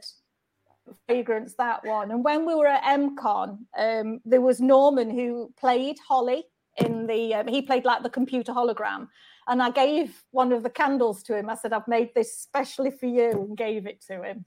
fragrance 1.08 1.56
that 1.56 1.86
one. 1.86 2.12
And 2.12 2.24
when 2.24 2.46
we 2.46 2.56
were 2.56 2.68
at 2.68 2.84
MCon, 2.84 3.60
um, 3.78 4.22
there 4.26 4.42
was 4.42 4.60
Norman 4.60 5.10
who 5.10 5.54
played 5.60 5.98
Holly 6.08 6.46
in 6.86 7.08
the. 7.08 7.36
Um, 7.36 7.48
he 7.48 7.62
played 7.62 7.86
like 7.86 8.04
the 8.04 8.10
computer 8.10 8.52
hologram, 8.54 9.08
and 9.48 9.62
I 9.62 9.72
gave 9.72 10.24
one 10.32 10.52
of 10.52 10.64
the 10.64 10.70
candles 10.70 11.24
to 11.24 11.38
him. 11.38 11.50
I 11.50 11.56
said, 11.56 11.74
"I've 11.74 11.88
made 11.88 12.14
this 12.14 12.38
specially 12.38 12.92
for 12.92 13.06
you," 13.08 13.32
and 13.32 13.58
gave 13.58 13.86
it 13.86 14.02
to 14.08 14.22
him. 14.22 14.46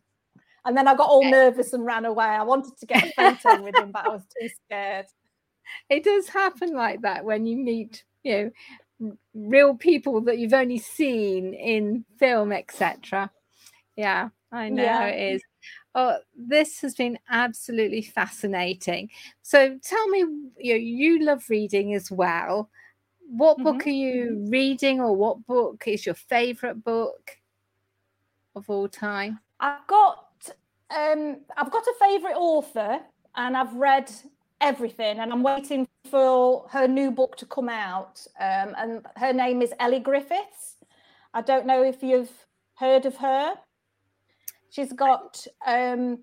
And 0.65 0.77
then 0.77 0.87
I 0.87 0.95
got 0.95 1.09
all 1.09 1.29
nervous 1.29 1.73
and 1.73 1.85
ran 1.85 2.05
away. 2.05 2.25
I 2.25 2.43
wanted 2.45 2.77
to 2.79 2.87
get 2.87 3.05
a 3.05 3.13
photo 3.13 3.63
with 3.63 3.77
him, 3.77 3.91
but 3.91 4.07
I 4.07 4.09
was 4.11 4.23
too 4.41 4.49
scared. 4.65 5.07
it 5.89 6.05
does 6.05 6.29
happen 6.29 6.73
like 6.75 7.03
that 7.03 7.25
when 7.25 7.47
you 7.47 7.57
meet, 7.57 8.05
you 8.23 8.53
know, 9.01 9.15
real 9.35 9.75
people 9.75 10.21
that 10.23 10.39
you've 10.39 10.53
only 10.53 10.79
seen 10.79 11.55
in 11.55 12.05
film, 12.19 12.53
etc. 12.53 13.31
Yeah, 13.97 14.29
I 14.53 14.69
know 14.69 14.83
Yeah. 14.85 15.07
it 15.07 15.35
is. 15.35 15.43
Oh, 15.95 16.19
this 16.37 16.81
has 16.81 16.95
been 16.95 17.19
absolutely 17.29 18.03
fascinating. 18.03 19.11
So 19.43 19.79
tell 19.83 20.09
me, 20.09 20.21
you 20.59 20.73
know, 20.73 20.79
you 20.79 21.25
love 21.25 21.45
reading 21.49 21.95
as 21.95 22.11
well. 22.11 22.71
What 23.29 23.59
book 23.63 23.87
are 23.87 23.91
you 23.91 24.47
reading, 24.49 25.01
or 25.01 25.15
what 25.15 25.47
book 25.47 25.85
is 25.87 26.05
your 26.05 26.15
favorite 26.15 26.85
book 26.85 27.39
of 28.55 28.69
all 28.69 28.89
time? 28.89 29.41
I've 29.61 29.87
got 29.87 30.51
um 30.91 31.39
I've 31.57 31.71
got 31.71 31.87
a 31.87 31.95
favourite 31.99 32.37
author 32.37 33.01
and 33.35 33.57
I've 33.57 33.75
read 33.75 34.11
everything 34.61 35.19
and 35.19 35.33
I'm 35.33 35.43
waiting 35.43 35.89
for 36.11 36.67
her 36.71 36.87
new 36.87 37.11
book 37.11 37.37
to 37.37 37.47
come 37.47 37.69
out. 37.69 38.25
Um, 38.39 38.75
and 38.77 39.07
her 39.17 39.33
name 39.33 39.63
is 39.63 39.73
Elly 39.81 40.01
Griffiths. 40.01 40.77
I 41.35 41.43
don't 41.43 41.67
know 41.67 41.83
if 41.83 42.03
you've 42.03 42.47
heard 42.75 43.07
of 43.07 43.17
her. 43.17 43.55
She's 44.73 44.93
got 44.93 45.47
um 45.67 46.19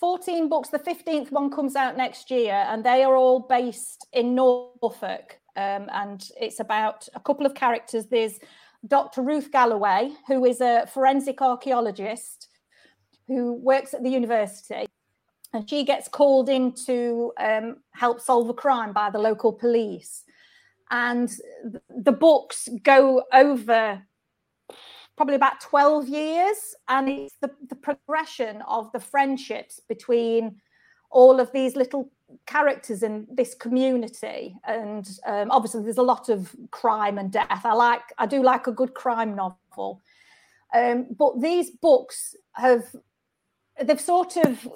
14 0.00 0.48
books. 0.48 0.70
The 0.70 0.78
15th 0.78 1.30
one 1.30 1.50
comes 1.50 1.76
out 1.76 1.96
next 1.96 2.30
year, 2.30 2.64
and 2.68 2.82
they 2.82 3.04
are 3.04 3.16
all 3.16 3.40
based 3.40 4.06
in 4.12 4.34
Norfolk. 4.34 5.38
Um, 5.56 5.88
and 5.92 6.26
it's 6.40 6.58
about 6.58 7.06
a 7.14 7.20
couple 7.20 7.46
of 7.46 7.54
characters. 7.54 8.06
There's 8.06 8.40
Dr. 8.86 9.22
Ruth 9.22 9.52
Galloway, 9.52 10.10
who 10.26 10.44
is 10.46 10.60
a 10.60 10.86
forensic 10.92 11.42
archaeologist 11.42 12.48
who 13.28 13.52
works 13.52 13.94
at 13.94 14.02
the 14.02 14.10
university. 14.10 14.86
And 15.52 15.68
she 15.68 15.84
gets 15.84 16.08
called 16.08 16.48
in 16.48 16.72
to 16.86 17.32
um, 17.38 17.76
help 17.92 18.20
solve 18.20 18.48
a 18.48 18.54
crime 18.54 18.92
by 18.92 19.10
the 19.10 19.18
local 19.18 19.52
police. 19.52 20.24
And 20.90 21.30
the 21.88 22.12
books 22.12 22.68
go 22.82 23.22
over 23.32 24.02
probably 25.20 25.34
about 25.34 25.60
12 25.60 26.08
years. 26.08 26.74
And 26.88 27.06
it's 27.06 27.34
the, 27.42 27.50
the 27.68 27.74
progression 27.74 28.62
of 28.66 28.90
the 28.92 29.00
friendships 29.00 29.78
between 29.86 30.62
all 31.10 31.40
of 31.40 31.52
these 31.52 31.76
little 31.76 32.10
characters 32.46 33.02
in 33.02 33.26
this 33.30 33.54
community. 33.54 34.56
And 34.66 35.06
um, 35.26 35.50
obviously, 35.50 35.82
there's 35.82 35.98
a 35.98 36.02
lot 36.02 36.30
of 36.30 36.56
crime 36.70 37.18
and 37.18 37.30
death. 37.30 37.66
I 37.66 37.74
like, 37.74 38.00
I 38.16 38.24
do 38.24 38.42
like 38.42 38.66
a 38.66 38.72
good 38.72 38.94
crime 38.94 39.36
novel. 39.36 40.00
Um, 40.74 41.08
but 41.10 41.38
these 41.42 41.68
books 41.68 42.34
have, 42.52 42.84
they've 43.78 44.00
sort 44.00 44.38
of, 44.38 44.66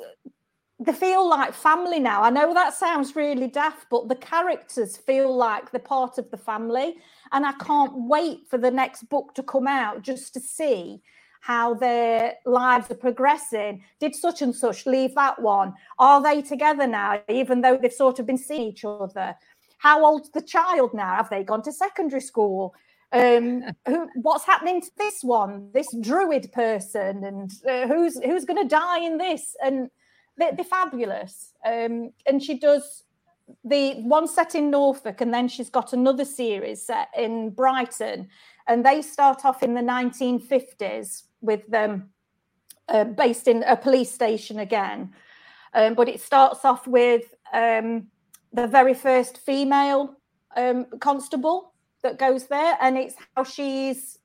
they 0.79 0.93
feel 0.93 1.27
like 1.27 1.55
family 1.55 2.01
now. 2.01 2.23
I 2.23 2.29
know 2.29 2.53
that 2.53 2.75
sounds 2.75 3.17
really 3.17 3.47
daft, 3.47 3.87
but 3.91 4.11
the 4.11 4.17
characters 4.17 4.99
feel 4.99 5.35
like 5.35 5.71
they're 5.71 5.81
part 5.81 6.19
of 6.19 6.31
the 6.31 6.37
family. 6.37 6.97
And 7.35 7.45
I 7.45 7.53
can't 7.53 7.93
wait 7.95 8.47
for 8.49 8.59
the 8.59 8.71
next 8.71 9.09
book 9.11 9.35
to 9.35 9.43
come 9.43 9.67
out 9.67 10.03
just 10.03 10.33
to 10.35 10.41
see 10.41 11.03
how 11.41 11.75
their 11.75 12.35
lives 12.47 12.91
are 12.91 12.95
progressing. 12.95 13.83
Did 14.01 14.15
such 14.15 14.41
and 14.41 14.55
such 14.55 14.87
leave 14.87 15.15
that 15.17 15.43
one? 15.43 15.75
Are 15.99 16.23
they 16.23 16.41
together 16.41 16.87
now, 16.87 17.21
even 17.29 17.61
though 17.61 17.77
they've 17.77 17.93
sort 17.93 18.19
of 18.19 18.27
been 18.27 18.39
seeing 18.39 18.69
each 18.69 18.85
other? 18.85 19.37
How 19.79 20.07
old's 20.07 20.31
the 20.31 20.41
child 20.41 20.95
now? 20.95 21.17
Have 21.17 21.29
they 21.29 21.45
gone 21.45 21.63
to 21.65 21.73
secondary 21.73 22.23
school? 22.23 22.75
Um, 23.13 23.65
who, 23.87 24.09
what's 24.15 24.47
happening 24.47 24.81
to 24.81 24.91
this 24.97 25.23
one, 25.23 25.71
this 25.75 25.95
druid 26.01 26.53
person, 26.53 27.25
and 27.25 27.51
uh, 27.69 27.89
who's 27.89 28.19
who's 28.25 28.45
going 28.45 28.63
to 28.63 28.69
die 28.69 29.01
in 29.01 29.19
this? 29.19 29.57
And 29.63 29.91
they're, 30.37 30.53
they're 30.53 30.65
fabulous. 30.65 31.53
Um, 31.67 32.13
and 32.27 32.43
she 32.43 32.59
does 32.59 33.04
the 33.65 33.95
one 34.03 34.27
set 34.27 34.55
in 34.55 34.71
Norfolk, 34.71 35.21
and 35.21 35.33
then 35.33 35.49
she's 35.49 35.71
got 35.71 35.93
another 35.93 36.25
series 36.25 36.85
set 36.87 37.09
in 37.17 37.51
Brighton, 37.51 38.29
and 38.67 38.85
they 38.85 39.03
start 39.03 39.45
off 39.45 39.63
in 39.63 39.75
the 39.75 39.81
1950s 39.81 41.25
with 41.41 41.67
them 41.69 42.11
uh, 42.89 43.05
based 43.05 43.49
in 43.49 43.63
a 43.65 43.77
police 43.77 44.11
station 44.11 44.59
again. 44.59 45.13
Um, 45.75 45.95
but 45.95 46.09
it 46.09 46.21
starts 46.21 46.65
off 46.65 46.87
with 46.87 47.35
um, 47.53 48.09
the 48.53 48.67
very 48.67 48.95
first 48.95 49.39
female 49.39 50.17
um, 50.57 50.87
constable 51.01 51.75
that 52.03 52.19
goes 52.19 52.47
there, 52.47 52.77
and 52.81 52.97
it's 52.97 53.17
how 53.35 53.45
she's 53.45 54.19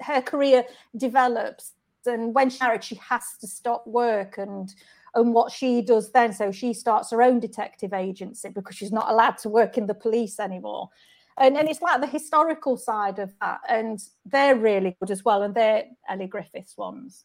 her 0.00 0.20
career 0.20 0.64
develops. 0.96 1.72
And 2.06 2.34
when 2.34 2.50
she's 2.50 2.60
married, 2.60 2.84
she 2.84 2.96
has 2.96 3.24
to 3.40 3.46
stop 3.46 3.86
work 3.86 4.36
and 4.38 4.72
and 5.14 5.32
what 5.32 5.52
she 5.52 5.82
does 5.82 6.12
then. 6.12 6.32
So 6.32 6.50
she 6.50 6.72
starts 6.72 7.10
her 7.10 7.22
own 7.22 7.40
detective 7.40 7.92
agency 7.92 8.48
because 8.48 8.76
she's 8.76 8.92
not 8.92 9.10
allowed 9.10 9.38
to 9.38 9.48
work 9.48 9.78
in 9.78 9.86
the 9.86 9.94
police 9.94 10.40
anymore. 10.40 10.90
And, 11.38 11.56
and 11.56 11.68
it's 11.68 11.82
like 11.82 12.00
the 12.00 12.06
historical 12.06 12.76
side 12.76 13.18
of 13.18 13.32
that. 13.40 13.60
And 13.68 14.00
they're 14.24 14.56
really 14.56 14.96
good 15.00 15.10
as 15.10 15.24
well. 15.24 15.42
And 15.42 15.54
they're 15.54 15.84
Elly 16.08 16.26
Griffiths 16.26 16.76
ones. 16.76 17.24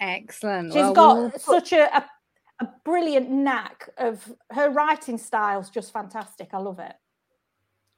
Excellent. 0.00 0.72
She's 0.72 0.82
Well, 0.82 0.92
got 0.92 1.16
we'll 1.16 1.30
such 1.38 1.72
a, 1.72 1.96
a, 1.96 2.06
a 2.60 2.68
brilliant 2.84 3.30
knack 3.30 3.90
of 3.98 4.32
her 4.50 4.70
writing 4.70 5.18
style's 5.18 5.70
just 5.70 5.92
fantastic. 5.92 6.50
I 6.52 6.58
love 6.58 6.78
it. 6.78 6.94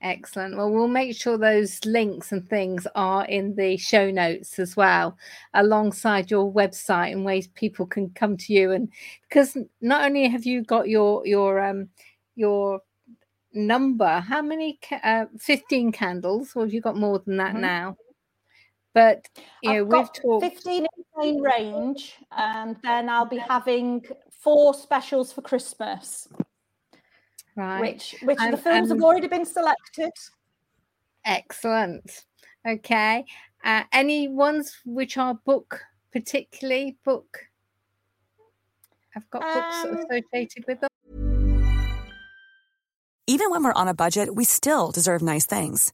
Excellent. 0.03 0.57
Well, 0.57 0.71
we'll 0.71 0.89
make 0.89 1.15
sure 1.15 1.37
those 1.37 1.85
links 1.85 2.33
and 2.33 2.49
things 2.49 2.87
are 2.95 3.27
in 3.27 3.55
the 3.55 3.77
show 3.77 4.11
notes 4.11 4.59
as 4.59 4.75
well, 4.75 5.19
alongside 5.53 6.31
your 6.31 6.51
website 6.51 7.13
and 7.13 7.23
ways 7.25 7.49
people 7.49 7.85
can 7.85 8.09
come 8.11 8.37
to 8.39 8.53
you. 8.55 8.73
And 8.73 8.89
because 9.29 9.59
not 9.83 10.05
only 10.07 10.27
have 10.29 10.47
you 10.47 10.63
got 10.63 10.89
your 10.89 11.27
your 11.27 11.61
um 11.61 11.91
your 12.35 12.81
number, 13.53 14.21
how 14.21 14.41
many? 14.41 14.79
ca- 14.83 15.01
Uh, 15.05 15.27
Fifteen 15.39 15.93
candles, 15.93 16.53
or 16.57 16.63
have 16.65 16.73
you 16.73 16.81
got 16.81 16.97
more 16.97 17.19
than 17.19 17.37
that 17.37 17.55
Mhm. 17.55 17.61
now? 17.61 17.97
But 18.95 19.29
you 19.63 19.71
know, 19.71 19.81
I've 19.83 19.87
we've 19.89 20.07
got 20.07 20.15
talked. 20.15 20.45
15 20.47 20.87
in 20.87 21.05
main 21.19 21.43
range, 21.43 22.17
and 22.33 22.75
then 22.83 23.11
I'll 23.11 23.27
be 23.27 23.37
having 23.37 24.05
four 24.31 24.73
specials 24.73 25.31
for 25.33 25.43
Christmas, 25.43 26.27
Right. 27.57 27.81
which 27.81 28.17
which 28.23 28.39
And- 28.41 28.53
the 28.53 28.57
films 28.59 28.89
have 28.91 29.03
already 29.03 29.29
been 29.29 29.45
selected. 29.45 30.13
Excellent. 31.25 32.25
Okay. 32.67 33.25
Uh, 33.65 33.85
any 33.93 34.29
ones 34.29 34.79
which 34.85 35.17
are 35.19 35.35
book 35.35 35.81
particularly 36.13 36.97
book? 37.05 37.47
I've 39.15 39.29
got 39.31 39.43
books 39.43 39.85
Um, 39.85 39.99
associated 39.99 40.65
with 40.67 40.81
them. 40.81 40.89
Even 43.27 43.51
when 43.51 43.63
we're 43.65 43.73
on 43.73 43.89
a 43.89 43.95
budget, 43.95 44.35
we 44.35 44.45
still 44.45 44.91
deserve 44.91 45.23
nice 45.23 45.47
things. 45.47 45.93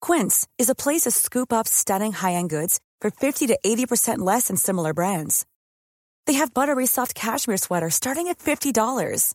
Quince 0.00 0.46
is 0.58 0.68
a 0.68 0.74
place 0.74 1.02
to 1.02 1.10
scoop 1.10 1.52
up 1.52 1.66
stunning 1.66 2.12
high-end 2.12 2.50
goods 2.50 2.80
for 3.00 3.10
50 3.10 3.46
to 3.46 3.58
80% 3.64 4.18
less 4.18 4.48
than 4.48 4.56
similar 4.56 4.92
brands. 4.92 5.46
They 6.26 6.34
have 6.34 6.52
buttery 6.54 6.86
soft 6.86 7.14
cashmere 7.14 7.56
sweaters 7.56 7.94
starting 7.94 8.28
at 8.28 8.38
$50, 8.38 9.34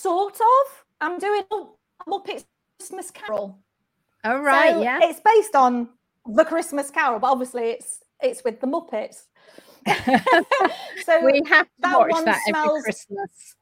Sort 0.00 0.34
of. 0.34 0.84
I'm 1.02 1.18
doing 1.18 1.42
a 1.52 1.56
Muppets 2.08 2.44
Christmas 2.78 3.10
Carol. 3.10 3.58
Oh 4.24 4.40
right, 4.40 4.72
So 4.72 4.82
yeah. 4.82 5.00
It's 5.02 5.20
based 5.20 5.54
on 5.54 5.90
the 6.24 6.44
Christmas 6.44 6.90
Carol, 6.90 7.18
but 7.18 7.26
obviously 7.30 7.64
it's 7.64 8.00
it's 8.22 8.42
with 8.42 8.60
the 8.62 8.66
Muppets. 8.66 9.24
so 11.04 11.24
we 11.24 11.42
have 11.46 11.66
to 11.66 11.72
that 11.80 11.98
watch 11.98 12.12
one 12.12 12.24
that 12.24 12.40
every 12.48 12.82
Christmas. 12.82 13.56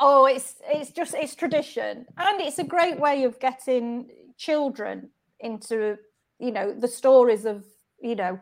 Oh, 0.00 0.24
it's 0.24 0.54
it's 0.64 0.90
just 0.90 1.14
it's 1.14 1.34
tradition, 1.34 2.06
and 2.16 2.40
it's 2.40 2.58
a 2.58 2.64
great 2.64 2.98
way 2.98 3.24
of 3.24 3.38
getting 3.38 4.08
children 4.38 5.10
into 5.40 5.98
you 6.38 6.50
know 6.50 6.72
the 6.72 6.88
stories 6.88 7.44
of 7.44 7.66
you 8.00 8.14
know 8.14 8.40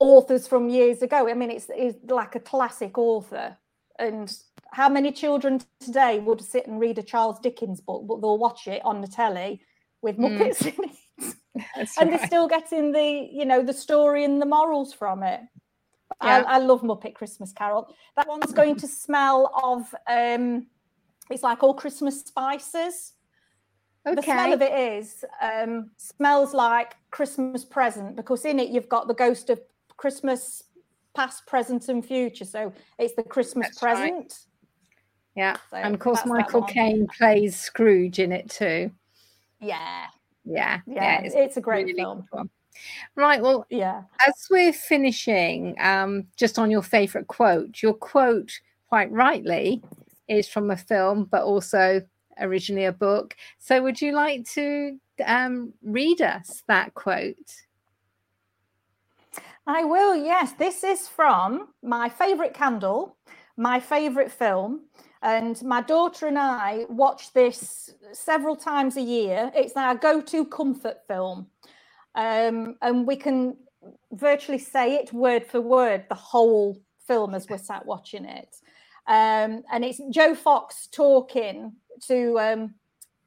authors 0.00 0.48
from 0.48 0.68
years 0.68 1.02
ago. 1.02 1.28
I 1.28 1.34
mean, 1.34 1.52
it's 1.52 1.70
it's 1.72 1.98
like 2.10 2.34
a 2.34 2.40
classic 2.40 2.98
author, 2.98 3.56
and 3.96 4.32
how 4.72 4.88
many 4.88 5.12
children 5.12 5.60
today 5.80 6.18
would 6.18 6.40
sit 6.40 6.66
and 6.66 6.80
read 6.80 6.98
a 6.98 7.02
Charles 7.02 7.38
Dickens 7.38 7.80
book, 7.80 8.06
but 8.06 8.20
they'll 8.20 8.38
watch 8.38 8.66
it 8.66 8.82
on 8.84 9.00
the 9.00 9.06
telly 9.06 9.60
with 10.00 10.16
Mm. 10.16 10.38
Muppets 10.38 10.66
in 10.66 10.84
it, 10.84 11.36
That's 11.76 11.96
and 11.98 12.10
right. 12.10 12.18
they're 12.18 12.26
still 12.26 12.48
getting 12.48 12.92
the 12.92 13.28
you 13.30 13.44
know 13.44 13.62
the 13.62 13.72
story 13.72 14.24
and 14.24 14.40
the 14.40 14.46
morals 14.46 14.92
from 14.92 15.22
it. 15.22 15.40
Yeah. 16.22 16.44
I, 16.46 16.56
I 16.56 16.58
love 16.58 16.82
Muppet 16.82 17.14
Christmas 17.14 17.52
Carol. 17.52 17.94
That 18.16 18.28
one's 18.28 18.52
going 18.52 18.76
to 18.76 18.88
smell 18.88 19.50
of 19.62 19.94
um 20.08 20.66
it's 21.30 21.42
like 21.42 21.62
all 21.62 21.74
Christmas 21.74 22.20
spices. 22.20 23.12
Okay. 24.04 24.16
The 24.16 24.22
smell 24.22 24.52
of 24.54 24.62
it 24.62 24.72
is 24.72 25.24
um 25.40 25.90
smells 25.98 26.54
like 26.54 26.96
Christmas 27.10 27.64
present 27.64 28.16
because 28.16 28.44
in 28.44 28.58
it 28.58 28.70
you've 28.70 28.88
got 28.88 29.06
the 29.06 29.14
ghost 29.14 29.50
of 29.50 29.60
Christmas 29.96 30.64
past, 31.14 31.46
present, 31.46 31.88
and 31.88 32.04
future. 32.04 32.44
So 32.44 32.72
it's 32.98 33.14
the 33.14 33.22
Christmas 33.22 33.68
That's 33.68 33.82
right. 33.82 34.38
Yeah. 35.34 35.56
So 35.70 35.76
and 35.76 35.94
of 35.94 36.00
course 36.00 36.24
Michael. 36.26 36.62
Caine 36.62 37.06
plays 37.06 37.58
Scrooge 37.58 38.18
in 38.18 38.32
it 38.32 38.50
too. 38.50 38.90
Yeah. 39.60 40.06
Yeah. 40.44 40.80
Yeah. 40.86 41.22
it's, 41.22 41.56
a 41.56 41.60
great 41.60 41.86
really 41.86 42.00
film. 42.00 42.26
Right, 43.14 43.40
well, 43.40 43.66
Yeah. 43.70 44.02
as 44.26 44.46
we're 44.50 44.72
finishing, 44.72 45.76
um, 45.78 46.26
just 46.36 46.58
on 46.58 46.70
your 46.70 46.82
favourite 46.82 47.26
quote, 47.26 47.82
your 47.82 47.94
quote, 47.94 48.60
quite 48.88 49.10
rightly, 49.12 49.82
is 50.28 50.48
from 50.48 50.70
a 50.70 50.76
film, 50.76 51.24
but 51.30 51.42
also 51.42 52.02
originally 52.40 52.86
a 52.86 52.92
book. 52.92 53.36
So, 53.58 53.82
would 53.82 54.00
you 54.00 54.12
like 54.12 54.44
to 54.52 54.98
um, 55.24 55.72
read 55.82 56.22
us 56.22 56.62
that 56.66 56.94
quote? 56.94 57.36
I 59.66 59.84
will, 59.84 60.16
yes. 60.16 60.52
This 60.52 60.82
is 60.82 61.06
from 61.06 61.68
my 61.82 62.08
favourite 62.08 62.54
candle, 62.54 63.16
my 63.56 63.78
favourite 63.78 64.32
film. 64.32 64.80
And 65.22 65.62
my 65.62 65.80
daughter 65.82 66.26
and 66.26 66.38
I 66.38 66.86
watch 66.88 67.32
this 67.32 67.94
several 68.12 68.56
times 68.56 68.96
a 68.96 69.02
year. 69.02 69.52
It's 69.54 69.76
our 69.76 69.94
go 69.94 70.20
to 70.20 70.44
comfort 70.46 70.98
film. 71.06 71.46
Um, 72.14 72.76
and 72.82 73.06
we 73.06 73.16
can 73.16 73.56
virtually 74.12 74.58
say 74.58 74.96
it 74.96 75.12
word 75.12 75.46
for 75.46 75.60
word, 75.60 76.06
the 76.08 76.16
whole 76.16 76.78
film 77.06 77.34
as 77.34 77.48
we're 77.48 77.58
sat 77.58 77.86
watching 77.86 78.24
it. 78.24 78.56
Um, 79.06 79.62
and 79.72 79.84
it's 79.84 80.00
Joe 80.10 80.34
Fox 80.34 80.88
talking 80.88 81.72
to 82.08 82.38
um, 82.38 82.74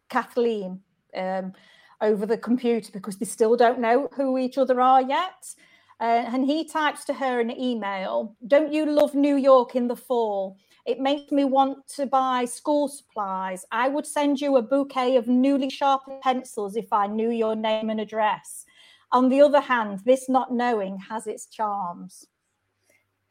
Kathleen 0.10 0.82
um, 1.16 1.54
over 2.02 2.26
the 2.26 2.38
computer 2.38 2.92
because 2.92 3.18
they 3.18 3.26
still 3.26 3.56
don't 3.56 3.80
know 3.80 4.10
who 4.16 4.38
each 4.38 4.58
other 4.58 4.82
are 4.82 5.02
yet. 5.02 5.54
Uh, 6.00 6.26
and 6.28 6.46
he 6.46 6.66
types 6.66 7.06
to 7.06 7.14
her 7.14 7.40
an 7.40 7.52
email 7.52 8.36
Don't 8.46 8.74
you 8.74 8.86
love 8.86 9.16
New 9.16 9.38
York 9.38 9.76
in 9.76 9.88
the 9.88 9.96
fall? 9.96 10.58
It 10.86 11.00
makes 11.00 11.32
me 11.32 11.46
want 11.46 11.88
to 11.96 12.06
buy 12.06 12.46
school 12.46 12.88
supplies. 12.88 13.66
I 13.72 13.88
would 13.88 14.06
send 14.06 14.40
you 14.40 14.58
a 14.58 14.62
bouquet 14.62 15.16
of 15.16 15.28
newly 15.28 15.70
sharpened 15.70 16.22
pencils 16.22 16.76
if 16.76 16.94
I 16.94 17.08
knew 17.08 17.32
your 17.32 17.56
name 17.56 17.90
and 17.90 18.00
address. 18.00 18.66
On 19.12 19.30
the 19.30 19.42
other 19.42 19.62
hand, 19.62 20.02
this 20.06 20.30
not 20.30 20.54
knowing 20.54 20.98
has 21.10 21.26
its 21.26 21.48
charms. 21.48 22.28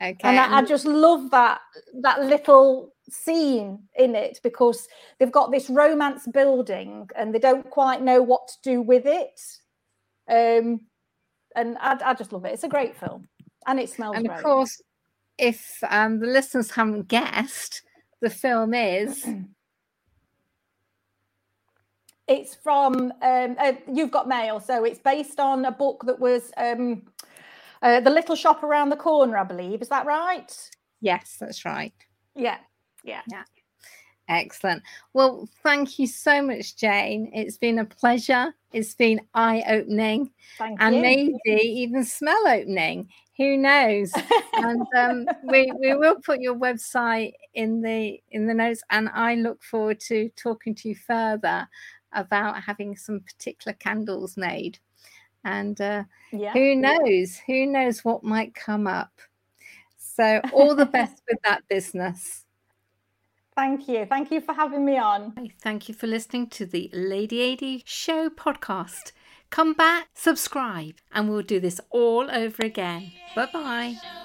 Okay. 0.03 0.17
And 0.25 0.39
I, 0.39 0.59
I 0.59 0.63
just 0.63 0.85
love 0.85 1.31
that 1.31 1.61
that 2.01 2.23
little 2.23 2.93
scene 3.09 3.85
in 3.97 4.15
it 4.15 4.41
because 4.43 4.89
they've 5.19 5.31
got 5.31 5.53
this 5.53 5.71
romance 5.71 6.27
building 6.27 7.09
and 7.15 7.35
they 7.35 7.39
don't 7.39 7.69
quite 7.71 8.03
know 8.03 8.23
what 8.23 8.49
to 8.49 8.55
do 8.63 8.83
with 8.83 9.07
it. 9.07 9.41
Um, 10.29 10.81
and 11.55 11.79
I, 11.79 11.99
I 12.05 12.15
just 12.15 12.33
love 12.33 12.45
it. 12.45 12.53
It's 12.53 12.65
a 12.65 12.69
great 12.69 12.97
film, 12.97 13.29
and 13.67 13.79
it 13.79 13.89
smells 13.89 14.17
and 14.17 14.27
great. 14.27 14.39
of 14.39 14.45
course, 14.45 14.83
if 15.39 15.83
um, 15.89 16.21
the 16.21 16.27
listeners 16.27 16.71
haven't 16.71 17.09
guessed, 17.09 17.83
the 18.21 18.31
film 18.31 18.75
is 18.75 19.27
It's 22.27 22.55
from 22.55 23.13
um, 23.23 23.57
uh, 23.59 23.73
You've 23.93 24.11
Got 24.11 24.29
Mail, 24.29 24.59
so 24.59 24.85
it's 24.85 24.99
based 24.99 25.39
on 25.39 25.65
a 25.67 25.71
book 25.71 26.05
that 26.07 26.19
was 26.19 26.51
um, 26.57 27.03
uh, 27.83 28.01
The 28.01 28.11
Little 28.11 28.35
Shop 28.35 28.63
Around 28.63 28.89
the 28.89 28.97
Corner, 28.97 29.37
I 29.37 29.45
believe. 29.45 29.83
Is 29.83 29.89
that 29.89 30.07
right? 30.07 30.71
yes, 31.03 31.37
that's 31.39 31.67
right. 31.67 31.93
Yeah, 32.35 33.21
yeah. 33.31 33.43
Excellent. 34.27 34.83
Well, 35.13 35.47
thank 35.63 35.99
you 35.99 36.07
so 36.07 36.41
much, 36.41 36.77
Jane. 36.77 37.31
It's 37.35 37.59
been 37.59 37.79
a 37.79 37.85
pleasure. 37.85 38.55
It's 38.75 38.95
been 38.95 39.21
eye 39.35 39.63
opening 39.69 40.31
and 40.59 40.97
you. 40.97 41.01
maybe 41.01 41.63
even 41.63 42.05
smell 42.05 42.49
opening. 42.49 43.09
Who 43.37 43.57
knows? 43.57 44.13
and 44.55 44.87
um, 44.97 45.27
we 45.45 45.73
we 45.81 45.95
will 45.95 46.17
put 46.17 46.41
your 46.41 46.57
website 46.57 47.35
in 47.55 47.83
the 47.83 48.21
in 48.33 48.47
the 48.47 48.55
notes, 48.55 48.83
and 48.91 49.09
I 49.15 49.37
look 49.37 49.63
forward 49.63 50.01
to 50.09 50.29
talking 50.31 50.75
to 50.77 50.89
you 50.89 50.97
further 50.97 51.69
about 52.13 52.63
having 52.63 52.97
some 52.97 53.21
particular 53.21 53.75
candles 53.75 54.37
made. 54.37 54.79
And 55.45 55.81
uh, 55.81 56.05
yeah. 56.33 56.53
who 56.53 56.75
knows? 56.75 57.39
Who 57.47 57.67
knows 57.67 58.05
what 58.05 58.25
might 58.25 58.55
come 58.55 58.89
up? 58.89 59.21
So 59.99 60.41
all 60.53 60.75
the 60.75 60.87
best 60.99 61.23
with 61.29 61.39
that 61.45 61.63
business. 61.69 62.44
Thank 63.57 63.89
you. 63.89 64.07
Thank 64.07 64.31
you 64.31 64.41
for 64.41 64.53
having 64.53 64.85
me 64.85 64.99
on. 64.99 65.33
Thank 65.61 65.89
you 65.89 65.95
for 65.95 66.07
listening 66.07 66.49
to 66.49 66.67
the 66.67 66.91
Lady 66.93 67.53
AD 67.53 67.83
Show 67.87 68.29
podcast. 68.29 69.13
Come 69.51 69.75
back, 69.75 70.09
subscribe, 70.15 70.97
and 71.13 71.29
we'll 71.29 71.43
do 71.43 71.61
this 71.61 71.81
all 71.91 72.29
over 72.31 72.65
again. 72.65 73.13
Bye 73.37 73.49
bye. 73.53 74.23